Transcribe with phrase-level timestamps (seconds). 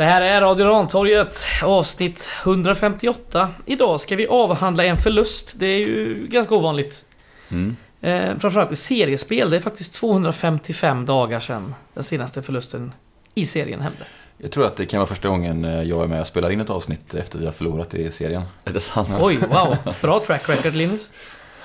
[0.00, 3.48] Det här är Radio Rantorget avsnitt 158.
[3.66, 5.54] Idag ska vi avhandla en förlust.
[5.58, 7.04] Det är ju ganska ovanligt.
[7.48, 7.76] Mm.
[8.00, 9.50] Eh, framförallt i seriespel.
[9.50, 12.92] Det är faktiskt 255 dagar sedan den senaste förlusten
[13.34, 13.98] i serien hände.
[14.38, 16.60] Jag tror att det kan vara första gången eh, jag är med och spelar in
[16.60, 18.42] ett avsnitt efter vi har förlorat i serien.
[18.64, 19.08] Är det sant?
[19.20, 19.76] Oj, wow.
[20.00, 21.08] Bra track record Linus.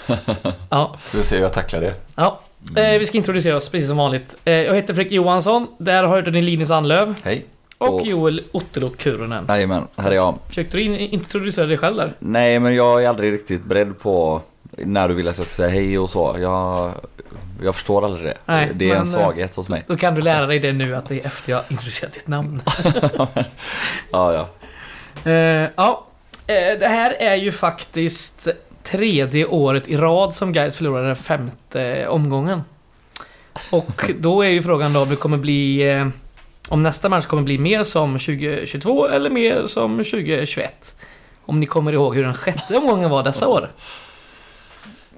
[0.70, 1.94] Ja, Så vi ser hur jag tacklar det.
[2.16, 2.42] ja.
[2.76, 4.38] Eh, vi ska introducera oss precis som vanligt.
[4.46, 5.68] Eh, jag heter Fredrik Johansson.
[5.78, 7.16] Där hörde ni Linus Anlöv.
[7.24, 7.46] Hej.
[7.78, 9.46] Och Och- Joel Ottolo Kurunen.
[9.50, 10.38] Jajamän, här är jag.
[10.48, 12.16] Försökte du in- introducera dig själv där?
[12.20, 15.70] Nej, men jag är aldrig riktigt beredd på när du vill att jag ska säga
[15.70, 16.36] hej och så.
[16.40, 16.92] Jag,
[17.64, 18.38] jag förstår aldrig det.
[18.46, 19.84] Nej, det är en men, svaghet hos mig.
[19.88, 22.62] Då kan du lära dig det nu att det är efter jag introducerat ditt namn.
[24.12, 24.48] Ja, ja.
[25.32, 26.06] Eh, ja,
[26.48, 28.48] eh, det här är ju faktiskt
[28.84, 32.62] tredje året i rad som Gais förlorade den femte omgången.
[33.70, 35.84] Och då är ju frågan då om det kommer bli...
[36.70, 40.96] Eh, om nästa match kommer bli mer som 2022 eller mer som 2021.
[41.46, 43.72] Om ni kommer ihåg hur den sjätte omgången var dessa år.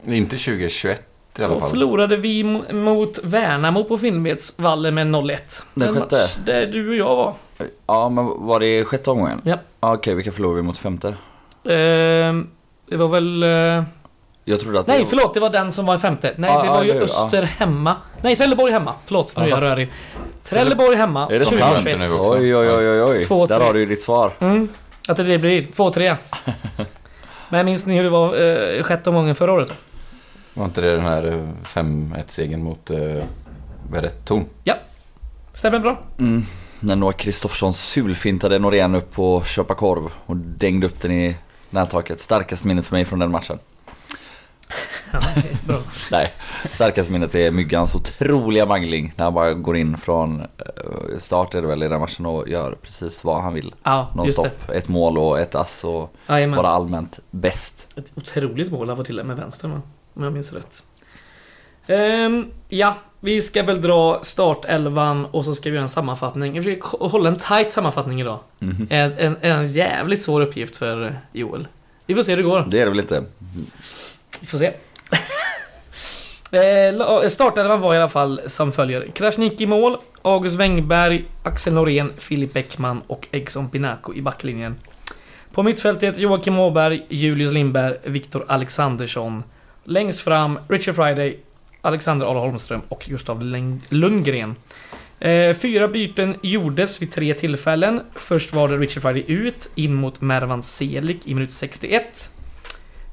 [0.06, 1.02] Inte 2021
[1.40, 1.70] i alla Då fall.
[1.70, 5.64] förlorade vi mo- mot Värnamo på Finnvedsvallen med 0-1.
[5.74, 6.16] Den En sjätte?
[6.16, 7.34] match Där du och jag var.
[7.88, 9.42] Ja, men var det sjätte omgången?
[9.44, 9.58] Ja.
[9.80, 11.16] Ja, Okej, vilka förlorade vi mot femte?
[11.70, 12.48] Ehm,
[12.90, 13.44] det var väl...
[13.44, 13.84] eh,
[14.50, 15.34] Jag trodde att Nej, det förlåt.
[15.34, 16.34] Det var den som var i femte.
[16.38, 17.04] Nej, Ja, det ja, var ju det- ja.
[17.04, 17.96] Öster hemma.
[18.22, 18.94] Nej, Trelleborg hemma.
[19.06, 19.92] Förlåt, nu är jag rörig.
[20.50, 21.28] Trelleborg hemma.
[21.28, 21.56] Är det Som så?
[21.56, 21.94] vi har 2021.
[21.96, 22.34] inte nu också.
[22.34, 23.24] Oj, oj, oj, oj, oj.
[23.26, 24.32] Två, Där har du ju ditt svar.
[24.40, 24.70] Mm.
[25.08, 26.16] Att det blir 2-3.
[27.50, 28.28] Men minns ni hur det var
[28.78, 29.74] eh, sjätte omgången förra året?
[30.54, 32.98] Var inte det den här eh, 5-1-segern mot, eh,
[33.90, 34.46] vad är det, Torn?
[35.54, 36.00] Stämmer bra?
[36.20, 36.44] Mm.
[36.80, 41.38] När Noah Kristoffersson sulfintade Norén upp på köpa korv och dängde upp den i
[41.70, 42.20] nättaket.
[42.22, 43.60] Starkast minnet för mig från den matchen.
[45.12, 45.20] Ja.
[46.12, 46.34] Nej,
[46.72, 51.62] starkast minnet är Myggans otroliga mangling när han bara går in från eh, start är
[51.62, 53.76] det väl i den matchen och gör precis vad han vill.
[53.84, 54.12] Ja.
[54.16, 54.70] Nonstop.
[54.74, 56.58] Ett mål och ett ass och Jajamän.
[56.58, 57.88] bara allmänt bäst.
[57.96, 59.82] Ett otroligt mål han får till med vänstern va?
[60.14, 60.84] Om jag minns rätt.
[61.88, 66.56] Ehm, ja, vi ska väl dra startelvan och så ska vi göra en sammanfattning.
[66.56, 68.40] Jag försöker hålla en tight sammanfattning idag.
[68.60, 68.88] Mhm.
[68.90, 71.68] En, en, en jävligt svår uppgift för Joel.
[72.06, 72.66] Vi får se hur det går.
[72.70, 73.24] Det är det väl inte?
[74.40, 74.74] Vi får se.
[76.52, 79.08] Eh, eh, Startelvan var i alla fall som följer.
[79.16, 84.76] Krasniqi i mål, August Wengberg, Axel Norén, Filip Bäckman och Egson Pinaco i backlinjen.
[85.52, 89.44] På mittfältet Joakim Åberg, Julius Lindberg, Viktor Alexandersson.
[89.84, 91.40] Längst fram Richard Friday,
[91.82, 93.44] Alexander Ahl Holmström och Gustav
[93.90, 94.56] Lundgren.
[95.20, 98.02] Eh, fyra byten gjordes vid tre tillfällen.
[98.16, 102.32] Först var det Richard Friday ut, in mot Mervan Selik i minut 61.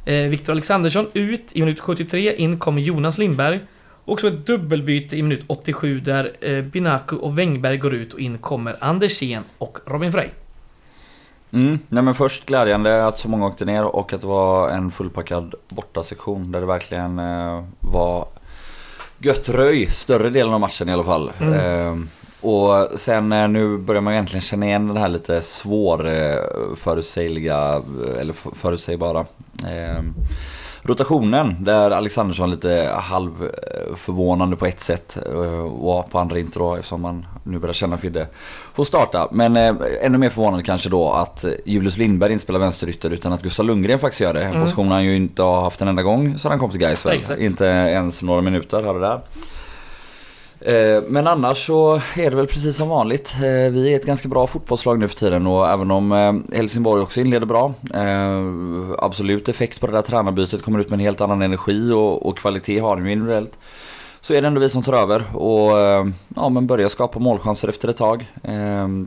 [0.05, 3.61] Eh, Viktor Alexandersson ut i minut 73, in kommer Jonas Lindberg.
[4.05, 8.21] Och så ett dubbelbyte i minut 87 där eh, Binaku och Wengberg går ut och
[8.21, 10.29] in kommer Andersén och Robin Frey.
[11.53, 11.79] Mm.
[11.89, 15.55] Nej men först glädjande att så många åkte ner och att det var en fullpackad
[15.69, 18.27] bortasektion där det verkligen eh, var
[19.19, 21.33] gött röj större delen av matchen i alla fall.
[21.41, 21.55] Mm.
[21.55, 22.07] Eh,
[22.45, 25.99] och sen eh, nu börjar man egentligen känna igen den här lite svår
[26.77, 29.21] förutsägliga, eh, eller förutsägbara
[29.69, 30.03] eh,
[30.83, 36.59] rotationen där Alexandersson lite halv eh, förvånande på ett sätt eh, och på andra inte
[36.59, 38.27] då eftersom man nu börjar känna Fidde
[38.75, 39.29] får starta.
[39.33, 43.43] Men eh, ännu mer förvånande kanske då att Julius Lindberg inte spelar vänsterytter utan att
[43.43, 44.43] Gustav Lundgren faktiskt gör det.
[44.43, 44.63] En Mm.
[44.63, 47.07] position han ju inte har haft en enda gång sedan han kom till Gais.
[47.39, 49.21] Inte ens några minuter här och där.
[50.61, 53.35] Eh, men annars så är det väl precis som vanligt.
[53.35, 57.03] Eh, vi är ett ganska bra fotbollslag nu för tiden och även om eh, Helsingborg
[57.03, 57.75] också inleder bra.
[58.99, 62.39] Absolut effekt på det där tränarbytet, kommer ut med en helt annan energi och, och
[62.39, 63.59] kvalitet har de ju individuellt.
[64.21, 65.71] Så är det ändå vi som tar över och
[66.37, 68.33] ja, men börjar skapa målchanser efter ett tag.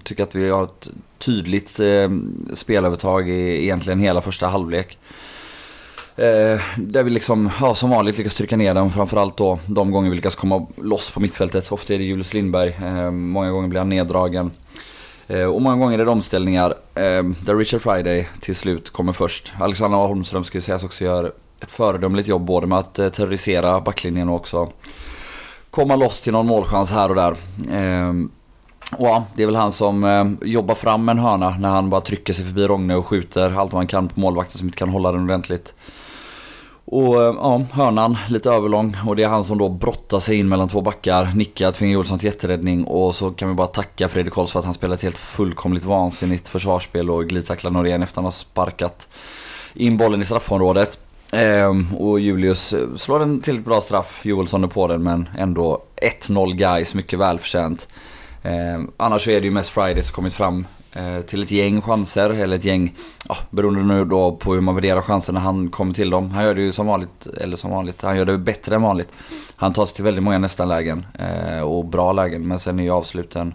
[0.04, 1.80] Tycker att vi har ett tydligt
[2.54, 4.98] spelövertag i egentligen hela första halvlek.
[6.18, 10.10] Eh, där vi liksom, ja, som vanligt lyckas trycka ner den Framförallt då de gånger
[10.10, 11.72] vi lyckas komma loss på mittfältet.
[11.72, 12.78] Ofta är det Julius Lindberg.
[12.84, 14.52] Eh, många gånger blir han neddragen.
[15.28, 19.54] Eh, och många gånger är det omställningar eh, där Richard Friday till slut kommer först.
[19.60, 23.82] Alexander Holmström ska ju sägas också gör ett föredömligt jobb både med att eh, terrorisera
[23.82, 24.70] backlinjen och också
[25.70, 27.32] komma loss till någon målchans här och där.
[27.72, 28.14] Eh,
[28.98, 32.02] och ja, det är väl han som eh, jobbar fram en hörna när han bara
[32.02, 34.90] trycker sig förbi Rogne och skjuter allt vad han kan på målvakten som inte kan
[34.90, 35.74] hålla den ordentligt.
[36.90, 40.50] Och eh, ja, hörnan lite överlång och det är han som då brottar sig in
[40.50, 44.54] mellan två backar, nickar, tvingar Olssons jätteräddning och så kan vi bara tacka Fredrik Holst
[44.54, 48.24] för att han spelar ett helt fullkomligt vansinnigt försvarsspel och glidtacklar Norén efter att han
[48.24, 49.08] har sparkat
[49.74, 51.00] in bollen i straffområdet.
[51.32, 55.82] Ehm, och Julius eh, slår en tillräckligt bra straff, Joelsson är på den men ändå
[55.96, 57.88] 1-0 guys, mycket välförtjänt.
[58.44, 60.66] Ehm, annars så är det ju mest Friday som kommit fram
[61.28, 62.96] till ett gäng chanser, eller ett gäng,
[63.30, 66.32] ja, beroende nu då på hur man värderar chanserna han kommer till dem.
[66.32, 69.10] Han gör det ju som vanligt, eller som vanligt, han gör det bättre än vanligt.
[69.56, 72.84] Han tar sig till väldigt många nästan lägen eh, och bra lägen, men sen är
[72.84, 73.54] ju avsluten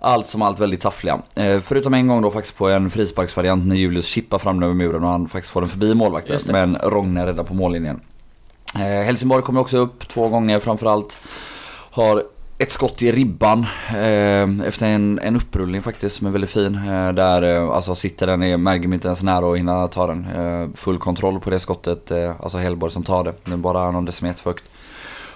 [0.00, 1.22] allt som allt väldigt taffliga.
[1.34, 5.04] Eh, förutom en gång då faktiskt på en frisparksvariant när Julius chippar fram över muren
[5.04, 6.40] och han faktiskt får den förbi målvakten.
[6.46, 8.00] Men Rogne räddar på mållinjen.
[8.74, 11.16] Eh, Helsingborg kommer också upp två gånger framförallt.
[11.90, 12.22] Har
[12.58, 16.74] ett skott i ribban eh, efter en, en upprullning faktiskt som är väldigt fin.
[16.74, 20.26] Eh, där eh, alltså sitter den, är Mergim inte ens nära att hinna ta den.
[20.26, 23.34] Eh, full kontroll på det skottet, eh, alltså Hellborg som tar det.
[23.44, 24.64] Den är bara någon decimeter för högt.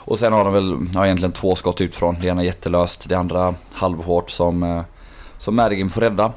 [0.04, 2.16] Och sen har de väl ja, egentligen två skott utifrån.
[2.20, 4.82] Det ena jättelöst, det andra halvhårt som, eh,
[5.38, 6.32] som Mergim får rädda.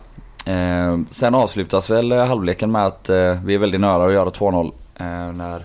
[0.46, 4.30] Eh, sen avslutas väl eh, halvleken med att eh, vi är väldigt nära att göra
[4.30, 4.72] 2-0.
[4.96, 5.64] Eh, när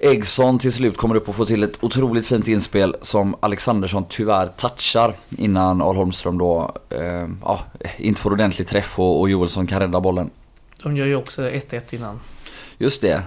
[0.00, 4.46] Eggson till slut kommer upp och får till ett otroligt fint inspel som Alexandersson tyvärr
[4.46, 7.60] touchar innan Al Holmström då eh, ja,
[7.96, 10.30] inte får ordentlig träff och, och Joelsson kan rädda bollen.
[10.82, 12.20] De gör ju också 1-1 innan.
[12.78, 13.22] Just det.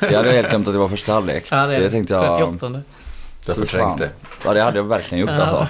[0.00, 1.44] Hade jag helt glömt att det var första halvlek.
[1.50, 2.58] Ja, det är det tänkte jag.
[3.44, 3.94] 38.
[3.98, 4.10] Du det.
[4.44, 5.42] Ja det hade jag verkligen gjort Ja.
[5.42, 5.66] alltså.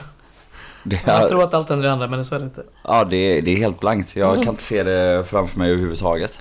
[0.83, 2.62] Det, Jag tror att allt ändrar andra men så är det inte.
[2.85, 4.17] Ja det, är- det är helt blankt.
[4.17, 6.41] Jag kan inte se det framför mig överhuvudtaget.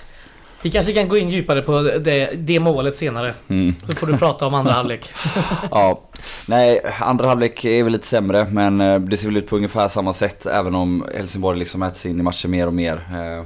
[0.66, 3.34] Vi kanske kan gå in djupare på det, det målet senare.
[3.48, 3.74] Mm.
[3.86, 5.10] Så får du prata om andra halvlek.
[5.70, 6.00] Ja,
[6.46, 9.88] nej, andra halvlek är väl lite sämre men eh, det ser väl ut på ungefär
[9.88, 12.94] samma sätt även om Helsingborg liksom äter sig in i matchen mer och mer.
[12.94, 13.44] Eh,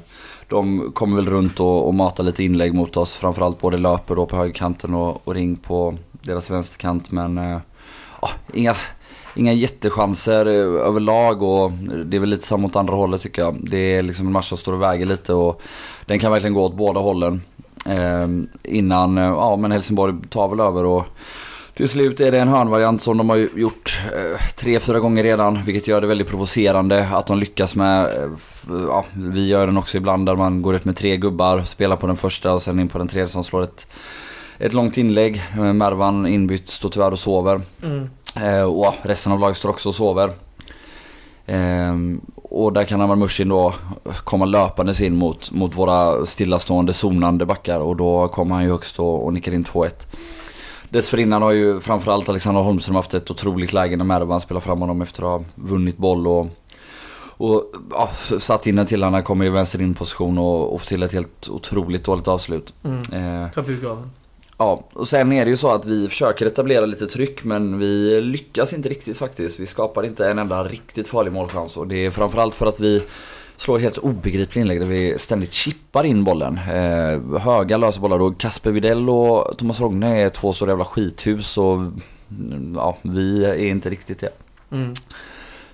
[0.48, 4.26] De kommer väl runt och, och matar lite inlägg mot oss, framförallt både löper då
[4.26, 7.36] på högerkanten och, och ring på deras vänsterkant men
[8.22, 8.76] ja, inga,
[9.34, 11.72] inga jättechanser eh, överlag och
[12.06, 13.58] det är väl lite samma åt andra hållet tycker jag.
[13.70, 15.62] Det är liksom en match som står och väger lite och
[16.06, 17.42] den kan verkligen gå åt båda hållen.
[17.86, 21.04] Ehm, eh, innan, ja men Helsingborg tar väl över och
[21.80, 25.62] till slut är det en hörnvariant som de har gjort eh, tre, fyra gånger redan.
[25.62, 28.04] Vilket gör det väldigt provocerande att de lyckas med.
[28.04, 28.30] Eh,
[28.68, 32.06] ja, vi gör den också ibland där man går ut med tre gubbar, spelar på
[32.06, 33.86] den första och sen in på den tredje som slår ett,
[34.58, 35.42] ett långt inlägg.
[35.52, 37.60] Eh, Mervan inbytt står tyvärr och sover.
[37.82, 38.10] Mm.
[38.36, 40.30] Eh, och resten av laget står också och sover.
[41.46, 43.74] Ehm, och där kan Amar Mushin då
[44.24, 49.00] komma löpandes in mot, mot våra stillastående zonande backar och då kommer han ju högst
[49.00, 49.90] och, och nickar in 2-1.
[50.88, 55.02] Dessförinnan har ju framförallt Alexander Holmström haft ett otroligt läge när Mervan spelar fram honom
[55.02, 56.46] efter att ha vunnit boll och,
[57.36, 59.02] och ja, satt in den till.
[59.02, 62.74] Han kommer i vänster in position och, och får till ett helt otroligt dåligt avslut.
[62.84, 63.44] Mm.
[63.44, 64.10] Eh, Ta bug av den.
[64.60, 68.20] Ja, och sen är det ju så att vi försöker etablera lite tryck men vi
[68.20, 69.60] lyckas inte riktigt faktiskt.
[69.60, 73.02] Vi skapar inte en enda riktigt farlig målchans och det är framförallt för att vi
[73.56, 76.58] slår helt obegripliga inlägg där vi ständigt chippar in bollen.
[76.58, 81.58] Eh, höga lösa bollar och Kasper Videll och Thomas Rogne är två stora jävla skithus
[81.58, 84.30] och mm, ja, vi är inte riktigt det.
[84.70, 84.92] Mm.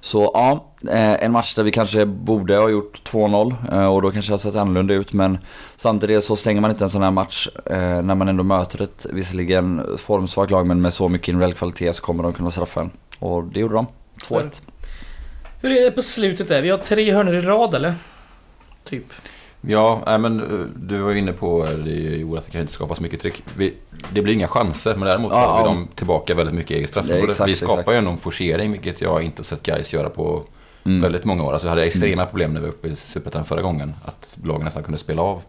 [0.07, 4.11] Så ja, eh, en match där vi kanske borde ha gjort 2-0 eh, och då
[4.11, 5.39] kanske det har sett annorlunda ut men
[5.77, 9.07] samtidigt så stänger man inte en sån här match eh, när man ändå möter ett
[9.11, 12.91] visserligen formsvagt lag men med så mycket individuell kvalitet så kommer de kunna straffa en.
[13.19, 13.87] Och det gjorde de.
[14.29, 14.63] 2-1.
[15.63, 16.63] Hur är det på slutet där?
[16.63, 17.95] Vi har tre hörnor i rad eller?
[18.85, 19.13] Typ.
[19.69, 22.61] Ja, nej, men eh, du var ju inne på eh, det, Joel, att det kan
[22.61, 23.43] inte skapas mycket tryck.
[23.57, 23.75] Vi,
[24.13, 25.75] det blir inga chanser, men däremot Ja, har vi ja.
[25.75, 27.35] dem tillbaka väldigt mycket i eget straffområde.
[27.47, 27.93] vi skapar exakt.
[27.95, 30.43] ju ändå en forcering, vilket jag inte sett guys göra på
[30.85, 31.01] Mm.
[31.03, 31.53] väldigt många år.
[31.53, 33.95] Alltså jag hade extrema problem när vi var uppe i Superettan förra gången.
[34.05, 35.43] Att lagen nästan kunde spela av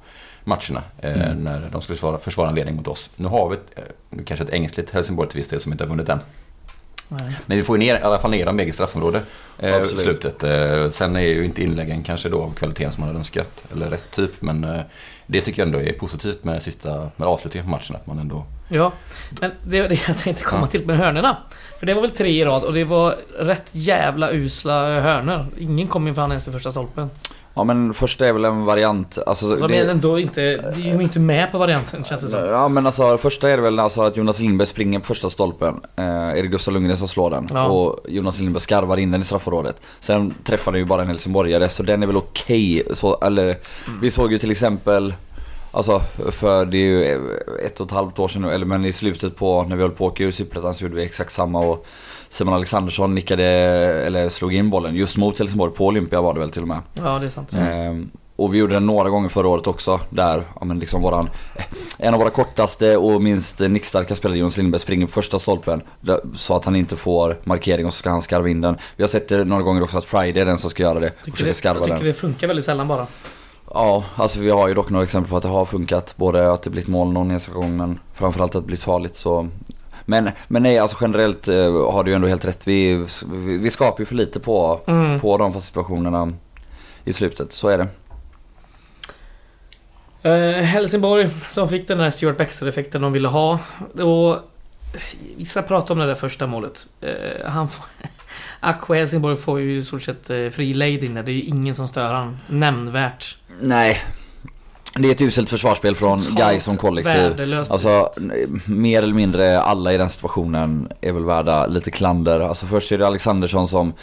[0.44, 1.44] matcherna eh, Mm.
[1.44, 3.10] när de skulle försvara, försvara en ledning mot oss.
[3.16, 5.90] Nu har vi ett, eh, kanske ett ängsligt Helsingborg till viss del som inte har
[5.90, 6.20] vunnit än.
[7.10, 7.34] Nej.
[7.46, 9.22] Men vi får ju ner, i alla fall ner dem i eget straffområde
[9.60, 10.04] eh, i Absolut.
[10.04, 10.44] slutet.
[10.44, 13.64] Eh, sen är ju inte inläggen kanske då av kvaliteten som man hade önskat.
[13.72, 14.42] Eller rätt typ.
[14.42, 14.80] Men eh,
[15.28, 17.96] det tycker jag ändå är positivt med, sista, med avslutningen på matchen.
[17.96, 18.46] Att man ändå...
[18.70, 18.92] Ja,
[19.42, 20.68] men det var det jag tänkte komma Ja.
[20.68, 21.38] till med hörnorna.
[21.80, 25.48] För det var väl tre i rad och det var rätt jävla usla hörnor.
[25.58, 27.10] Ingen kom ju fan ens till första stolpen.
[27.58, 29.18] Ja men första är väl en variant.
[29.28, 30.42] Alltså, De är ändå inte...
[30.76, 32.40] De är ju inte med på varianten känns det som.
[32.40, 35.82] Ja men alltså första är det väl alltså att Jonas Lindberg springer på första stolpen.
[35.96, 37.48] Eh, är det Gustav Lundgren som slår den.
[37.54, 37.66] Ja.
[37.66, 39.82] Och Jonas Lindberg skarvar in den i straffområdet.
[40.00, 42.84] Sen träffar den ju bara en helsingborgare så den är väl okej.
[42.94, 43.56] Så, eller
[44.02, 45.14] vi såg ju till exempel
[45.72, 47.04] Alltså för det är ju
[47.66, 49.92] ett och ett halvt år sedan nu, eller men i slutet på när vi höll
[49.92, 50.32] på att åka ur
[50.74, 51.86] så gjorde vi exakt samma och
[52.30, 53.44] Simon Alexandersson nickade,
[54.06, 56.82] eller slog in bollen just mot Helsingborg på Olympia var det väl till och med.
[56.94, 57.54] Ja, det är sant.
[57.54, 60.00] Ehm, och vi gjorde det några gånger förra året också.
[60.10, 61.30] Där, ja men liksom våran,
[62.00, 65.82] en av våra kortaste och minst nickstarka spelare, Jonas Lindberg, springer på första stolpen.
[66.36, 68.78] Så att han inte får markering och så ska han skarva in den.
[68.96, 71.08] Vi har sett det några gånger också att Friday är den som ska göra det.
[71.08, 72.08] Och Tycker försöka det, skarva jag tycker den.
[72.08, 73.08] det funkar väldigt sällan bara.
[73.74, 76.14] Ja, alltså vi har ju dock några exempel på att det har funkat.
[76.18, 79.48] Både att det blivit mål någon enstaka gång men framförallt att det blivit farligt så
[80.10, 82.68] men, men nej, alltså generellt eh, har du ju ändå helt rätt.
[82.68, 83.06] Vi,
[83.62, 85.20] vi, skapar ju för lite på, Mm.
[85.20, 86.34] på de fasta situationerna
[87.06, 87.54] i slutet.
[87.54, 87.88] Så är det.
[90.30, 93.60] Eh, Helsingborg som fick den här Stuart Baxter-effekten de ville ha.
[93.94, 94.38] Och
[95.38, 96.88] vi ska prata om det där första målet.
[97.02, 97.86] Eh, han får,
[98.60, 101.22] Aqua Helsingborg får ju i stort sett eh, fri lejd inne.
[101.22, 103.38] Det är ju ingen som stör han nämnvärt.
[103.62, 104.04] Nej.
[105.00, 107.56] Det är ett uselt försvarsspel från Totalt Guy som kollektiv.
[107.70, 108.10] Alltså
[108.66, 112.40] mer eller mindre alla i den situationen är väl värda lite klander.
[112.40, 113.94] Alltså först är det Alexandersson som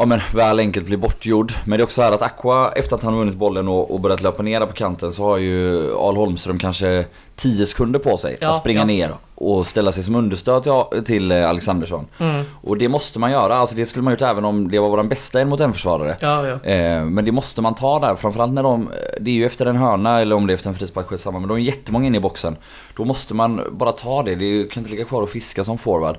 [0.00, 1.52] Ja men väl enkelt blir bortgjord.
[1.64, 4.22] Men det är också här att Aqua efter att han vunnit bollen och, och börjat
[4.22, 7.04] löpa ner på kanten så har ju Al Holmström kanske
[7.36, 8.84] 10 sekunder på sig Ja, att springa ja.
[8.84, 12.06] ner och ställa sig som understöd till, till Alexandersson.
[12.18, 12.44] Mm.
[12.62, 13.54] Och det måste man göra.
[13.54, 16.16] Alltså det skulle man gjort även om det var våran bästa en mot en försvarare.
[16.20, 16.46] Ja.
[16.46, 18.90] Eh, men det måste man ta där, framförallt när de...
[19.20, 21.48] Det är ju efter en hörna eller om det är efter en frispark, samma men
[21.48, 22.56] de är jättemånga inne i boxen.
[22.96, 26.16] Då måste man bara ta det, det kan inte ligga kvar och fiska som forward.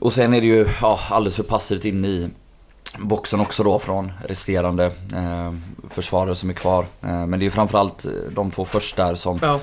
[0.00, 2.30] Och sen är det ju ja, alldeles för passivt in i
[2.98, 4.84] boxen också då från resterande
[5.14, 5.52] eh,
[5.90, 6.86] försvarare som är kvar.
[7.02, 9.60] Eh, men det är ju framförallt de två första där som ja.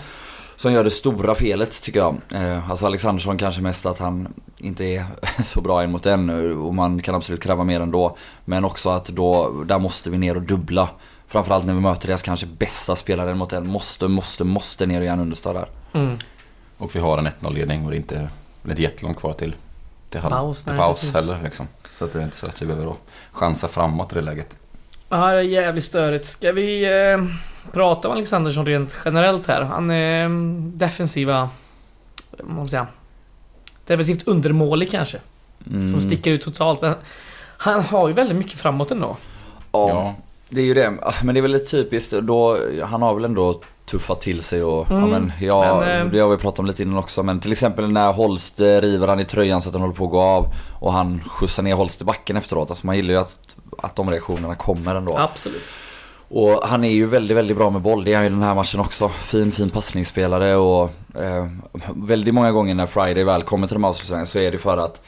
[0.55, 2.17] som gör det stora felet tycker jag.
[2.33, 5.05] Eh, alltså Alexandersson kanske mest att han inte är
[5.43, 6.29] så bra en mot en
[6.61, 8.17] och man kan absolut kräva mer ändå.
[8.45, 10.89] Men också att då, där måste vi ner och dubbla.
[11.27, 13.67] Framförallt när vi möter deras kanske bästa spelare en mot en.
[13.67, 15.67] Måste, måste, måste ner och göra en understöd där.
[15.93, 16.17] Mm.
[16.77, 18.29] Och vi har en 1-0-ledning och det är inte,
[18.61, 19.55] det är inte jättelångt kvar till,
[20.09, 21.15] till, halv, Paus, till nej, paus precis.
[21.15, 21.39] heller.
[21.43, 21.67] Liksom.
[22.01, 22.95] Så att det är inte så att vi behöver då
[23.31, 24.57] chansa framåt i det läget.
[25.09, 26.25] Ja, det är jävligt störigt.
[26.25, 27.25] Ska vi eh,
[27.71, 29.61] prata om Alexandersson rent generellt här?
[29.61, 31.49] Han är mm, defensiva...
[32.37, 32.87] Vad man säga?
[33.85, 35.17] Defensivt undermålig kanske.
[35.71, 35.87] Mm.
[35.87, 36.81] Som sticker ut totalt.
[36.81, 36.93] Men
[37.57, 39.17] han har ju väldigt mycket framåt ändå.
[39.71, 40.15] Ja, Ja.
[40.49, 40.93] det är ju det.
[41.01, 44.91] Ah, Men det är väl typiskt då, han har väl ändå tuffat till sig och
[44.91, 45.01] Mm.
[45.01, 47.51] ja men ja, Men, eh, det har vi pratat om lite innan också men till
[47.51, 50.21] exempel när Holst eh, river han i tröjan så att den håller på att gå
[50.21, 52.69] av och han skjutsar ner Holst i backen efteråt.
[52.69, 55.17] Alltså man gillar ju att, att de reaktionerna kommer ändå.
[55.17, 55.61] Absolut.
[56.29, 58.03] Och han är ju väldigt, väldigt bra med boll.
[58.03, 59.09] Det är han ju den här matchen också.
[59.09, 61.47] Fin, fin passningsspelare och eh,
[61.95, 64.77] väldigt många gånger när Friday väl kommer till de här avslutsningarna så är det för
[64.77, 65.01] att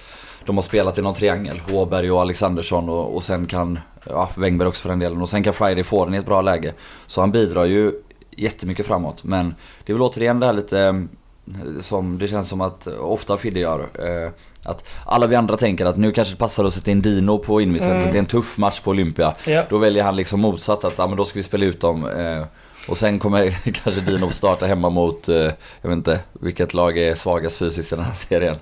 [0.45, 1.61] de har spelat i någon triangel.
[1.71, 5.21] Åberg och Alexandersson och, och sen kan, ja Wängberg också för den delen.
[5.21, 6.73] Och sen kan Friday få den i ett bra läge.
[7.07, 7.91] Så han bidrar ju
[8.37, 9.23] jättemycket framåt.
[9.23, 13.37] Men det är väl återigen det här lite eh, som det känns som att ofta
[13.37, 13.79] Fidde gör.
[13.79, 14.31] Eh,
[14.65, 17.61] att alla vi andra tänker att nu kanske det passar att sätta in Dino på
[17.61, 17.99] innermittfältet.
[17.99, 18.11] Mm.
[18.11, 19.35] Det är en tuff match på Olympia.
[19.47, 19.63] Ja.
[19.69, 22.09] Då väljer han liksom motsatt att ja, men då ska vi spela ut dem.
[22.09, 22.45] Eh,
[22.87, 23.49] och sen kommer
[23.83, 25.35] kanske Dino få starta hemma mot, eh,
[25.81, 28.55] jag vet inte, vilket lag är svagast fysiskt i den här serien?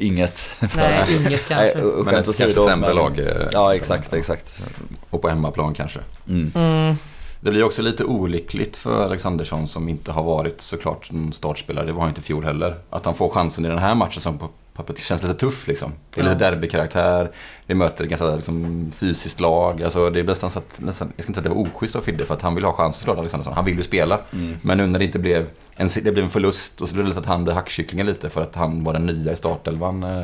[0.00, 0.50] Inget.
[0.76, 1.74] Nej, inget kanske.
[1.74, 3.20] Nej, och Men ett kanske sämre lag.
[3.52, 4.62] Ja exakt, exakt.
[5.10, 6.00] Och på hemmaplan kanske.
[6.28, 6.52] Mm.
[6.54, 6.96] Mm.
[7.46, 11.86] Det blir också lite olyckligt för Alexandersson som inte har varit såklart en startspelare.
[11.86, 12.74] Det var han inte i fjol heller.
[12.90, 15.92] Att han får chansen i den här matchen som på pappret känns lite tuff liksom.
[16.14, 16.50] Det är lite Ja.
[16.50, 17.30] derbykaraktär.
[17.66, 19.82] Vi möter ett ganska liksom, fysiskt lag.
[19.82, 21.96] Alltså, det är nästan så att, nästan, jag ska inte säga att det var oschysst
[21.96, 23.54] av Fidde för att han vill ha chansen såklart Alexandersson.
[23.54, 24.20] Han vill ju spela.
[24.32, 24.56] Mm.
[24.62, 27.08] Men nu när det inte blev en, det blev en förlust och så blev det
[27.08, 30.22] lite att han blev hackkycklingen lite för att han var den nya i startelvan eh,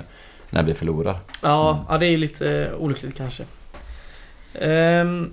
[0.50, 1.19] när vi förlorar.
[1.43, 3.45] Ja, ja, det är lite olyckligt kanske.
[4.55, 5.33] Ehm,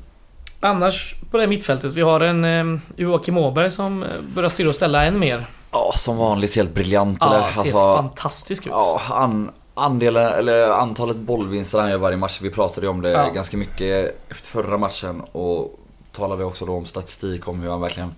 [0.60, 4.76] annars på det mittfältet, vi har en um, Joakim Åberg som eh, börjar styra och
[4.76, 5.46] ställa än mer.
[5.72, 7.36] Ja, som vanligt helt briljant eller?
[7.36, 8.72] Ja, ser Alltså, fantastisk ut.
[8.76, 12.40] ja, an, andelen, eller antalet bollvinster han gör varje match.
[12.42, 13.30] Vi pratade ju om det Ja.
[13.30, 15.80] ganska mycket efter förra matchen och
[16.12, 18.16] talade också då om statistik om hur han verkligen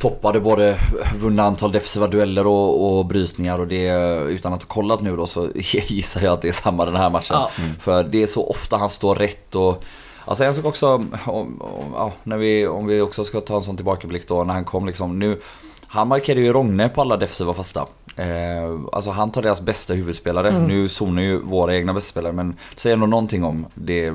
[0.00, 0.78] toppade både
[1.16, 3.88] vunna antal defensiva dueller och, och brytningar och det
[4.28, 7.10] utan att ha kollat nu då så gissar jag att det är samma den här
[7.10, 7.36] matchen.
[7.36, 7.50] Ja.
[7.80, 9.84] För det är så ofta han står rätt och
[10.26, 13.62] Alltså en sak också, om, om, ja, när vi, om vi också ska ta en
[13.62, 15.40] sån tillbakablick då när han kom liksom nu
[15.86, 17.86] Han markerade ju Rogne på alla defensiva fasta.
[18.16, 20.48] Eh, alltså han tar deras bästa huvudspelare.
[20.48, 20.62] Mm.
[20.62, 24.12] Nu zonar ju våra egna bästa spelare men det säger ändå någonting om det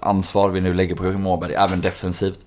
[0.00, 2.38] ansvar vi nu lägger på Måberg, även defensivt.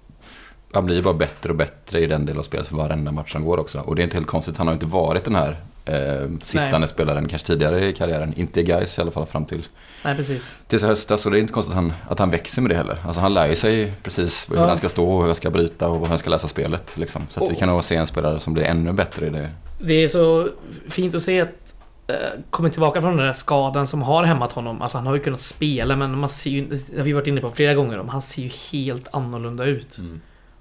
[0.75, 3.33] Han blir ju bara bättre och bättre i den delen av spelet för varenda match
[3.33, 3.79] han går också.
[3.79, 6.89] Och det är inte helt konstigt, han har inte varit den här eh, sittande Nej.
[6.89, 8.33] spelaren kanske tidigare i karriären.
[8.35, 9.63] Inte i Gais i alla fall fram till
[10.03, 10.55] Nej, precis.
[10.67, 11.25] tills i höstas.
[11.25, 12.97] Och det är inte konstigt att han, att han växer med det heller.
[13.05, 14.67] Alltså han lär ju sig precis hur Ja.
[14.67, 16.97] han ska stå och hur han ska bryta och hur han ska läsa spelet.
[16.97, 17.21] Liksom.
[17.29, 19.49] Så att vi kan nog se en spelare som blir ännu bättre i det.
[19.79, 20.49] Det är så
[20.89, 21.73] fint att se att
[22.07, 22.15] eh,
[22.49, 24.81] kommer tillbaka från den där skadan som har hämmat honom.
[24.81, 27.41] Alltså han har ju kunnat spela men man ser ju, det har vi varit inne
[27.41, 29.99] på flera gånger, han ser ju helt annorlunda ut.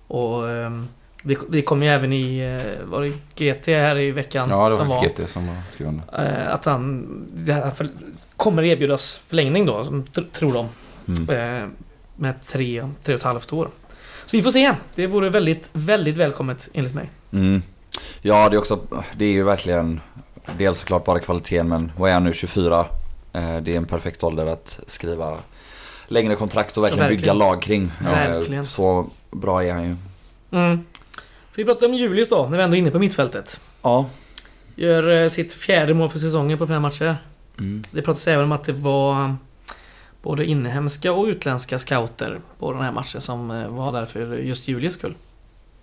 [0.06, 0.88] Och ehm,
[1.22, 3.12] det, det kom ju även i, eh, var det
[3.52, 4.50] GT här i veckan?
[4.50, 6.04] Ja, det var som faktiskt GT som skrev under.
[6.46, 7.88] Eh, att han det här för,
[8.36, 10.68] kommer erbjudas förlängning då, som tr- tror de.
[11.08, 11.62] Mm.
[11.62, 11.68] Eh,
[12.16, 13.68] med tre, tre och ett halvt år.
[14.26, 14.72] Så vi får se.
[14.94, 17.10] Det vore väldigt, väldigt välkommet enligt mig.
[17.32, 17.62] Mm.
[18.22, 18.80] Ja, det är också,
[19.16, 20.00] det är ju verkligen
[20.58, 22.86] dels såklart bara kvaliteten men vad är han nu, 24?
[23.32, 25.36] Eh, Det är en perfekt ålder att skriva
[26.08, 27.20] längre kontrakt och verkligen, Verkligen.
[27.20, 27.90] bygga lag kring.
[28.02, 28.66] Verkligen.
[28.66, 29.96] Så bra är han ju.
[30.50, 30.84] Mm.
[31.50, 33.60] Ska vi prata om Julius då, när vi ändå är inne på mittfältet?
[33.82, 34.06] Ja.
[34.74, 37.16] Gör eh, sitt fjärde mål för säsongen på fem matcher.
[37.58, 37.82] Mm.
[37.90, 39.36] Det pratas även om att det var
[40.22, 44.68] både inhemska och utländska scouter på den här matchen som eh, var där för just
[44.68, 45.14] Julius skull.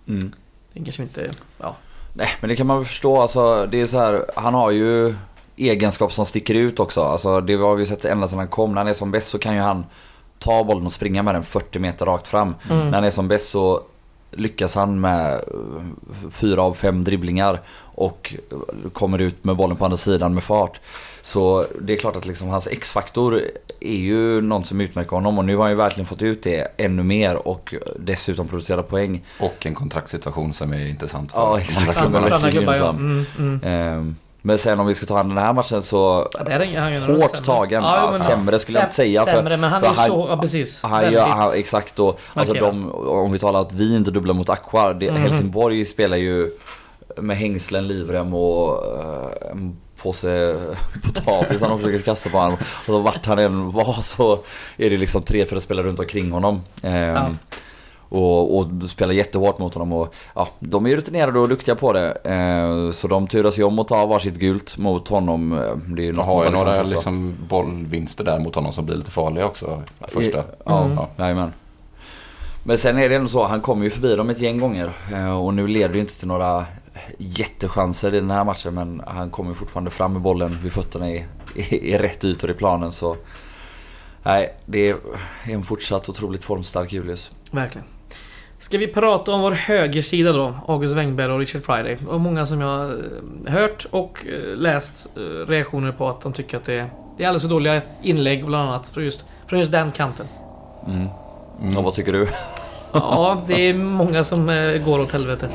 [0.08, 0.32] Mm.
[0.72, 1.30] Det kanske inte...
[1.58, 1.76] Ja.
[2.14, 3.20] Nej, men det kan man väl förstå.
[3.20, 5.14] Alltså, det är så här, han har ju
[5.56, 7.00] egenskap som sticker ut också.
[7.00, 8.70] Alltså, det har vi sett ända sedan han kom.
[8.70, 9.84] När han är som bäst så kan ju han
[10.42, 12.54] ta bollen och springa med den 40 meter rakt fram.
[12.70, 12.84] Mm.
[12.86, 13.82] När han är som bäst så
[14.30, 15.40] lyckas han med eh,
[16.30, 17.60] fyra av fem dribblingar
[17.94, 18.34] och
[18.92, 20.80] kommer ut med bollen på andra sidan med fart.
[21.22, 23.40] Så det är klart att liksom hans X-faktor
[23.80, 26.68] är ju något som utmärker honom och nu har han ju verkligen fått ut det
[26.76, 29.24] ännu mer och dessutom producerat poäng.
[29.40, 31.78] Och en kontraktssituation som är intressant för Ja, exakt.
[31.78, 31.92] andra
[32.28, 32.50] klubbarna.
[32.50, 32.88] klubbar ja.
[32.90, 34.16] Mm, mm.
[34.44, 37.30] Men sen om vi ska ta den här matchen så ja det är han hårt
[37.30, 37.44] sämre.
[37.44, 37.82] tagen.
[37.82, 39.24] Ja, men- sämre skulle jag inte säga.
[39.24, 40.26] För, Sämre, men han för är så...
[40.30, 40.82] Ja, precis.
[40.82, 42.16] han gör, han, exakt då.
[42.34, 44.92] Alltså de, om vi talar att vi inte dubblar mot Aqua.
[44.92, 45.22] Det, Mhm.
[45.22, 46.50] Helsingborg spelar ju
[47.16, 50.56] med hängslen, livrem och uh, en påse
[51.04, 52.56] potatis han försöker kasta på honom.
[52.88, 54.38] Och vart han än var så
[54.76, 56.62] är det liksom tre, fyra spelare runt omkring honom.
[56.82, 57.28] Ehm, Ja.
[58.14, 61.92] Och, och spelar jättehårt mot honom och ja, de är ju rutinerade och duktiga på
[61.92, 62.10] det.
[62.24, 65.52] Eh, så de turas ju om att ta varsitt gult mot honom.
[65.52, 69.10] Eh, Det är har ju mot några liksom bollvinster där mot honom som blir lite
[69.10, 69.82] farliga också.
[70.08, 70.44] Första.
[70.64, 70.96] Ja, Mm.
[70.96, 71.08] Ja.
[71.24, 71.52] jajamän.
[72.64, 74.90] Men sen är det ändå så, han kommer ju förbi dem ett gäng gånger.
[75.12, 76.66] eh, Och nu leder det ju inte till några
[77.18, 78.74] jättechanser i den här matchen.
[78.74, 82.50] Men han kommer ju fortfarande fram med bollen vid fötterna i, i, i rätt ytor
[82.50, 82.92] i planen.
[82.92, 83.16] Så
[84.22, 84.96] nej, det är
[85.44, 87.30] en fortsatt otroligt formstark Julius.
[87.52, 87.86] Verkligen.
[88.62, 90.54] Ska vi prata om vår högersida då?
[90.68, 91.98] August Wengberg och Richard Friday.
[92.08, 93.00] Och många som jag har
[93.46, 97.28] hört och eh, läst eh, reaktioner på att de tycker att det är, det är
[97.28, 100.26] alldeles för dåliga inlägg bland annat från just, från just den kanten.
[100.86, 101.06] Mm.
[101.62, 101.76] Mm.
[101.76, 102.28] Och vad tycker du?
[102.92, 105.48] Ja, det är många som eh, går åt helvete.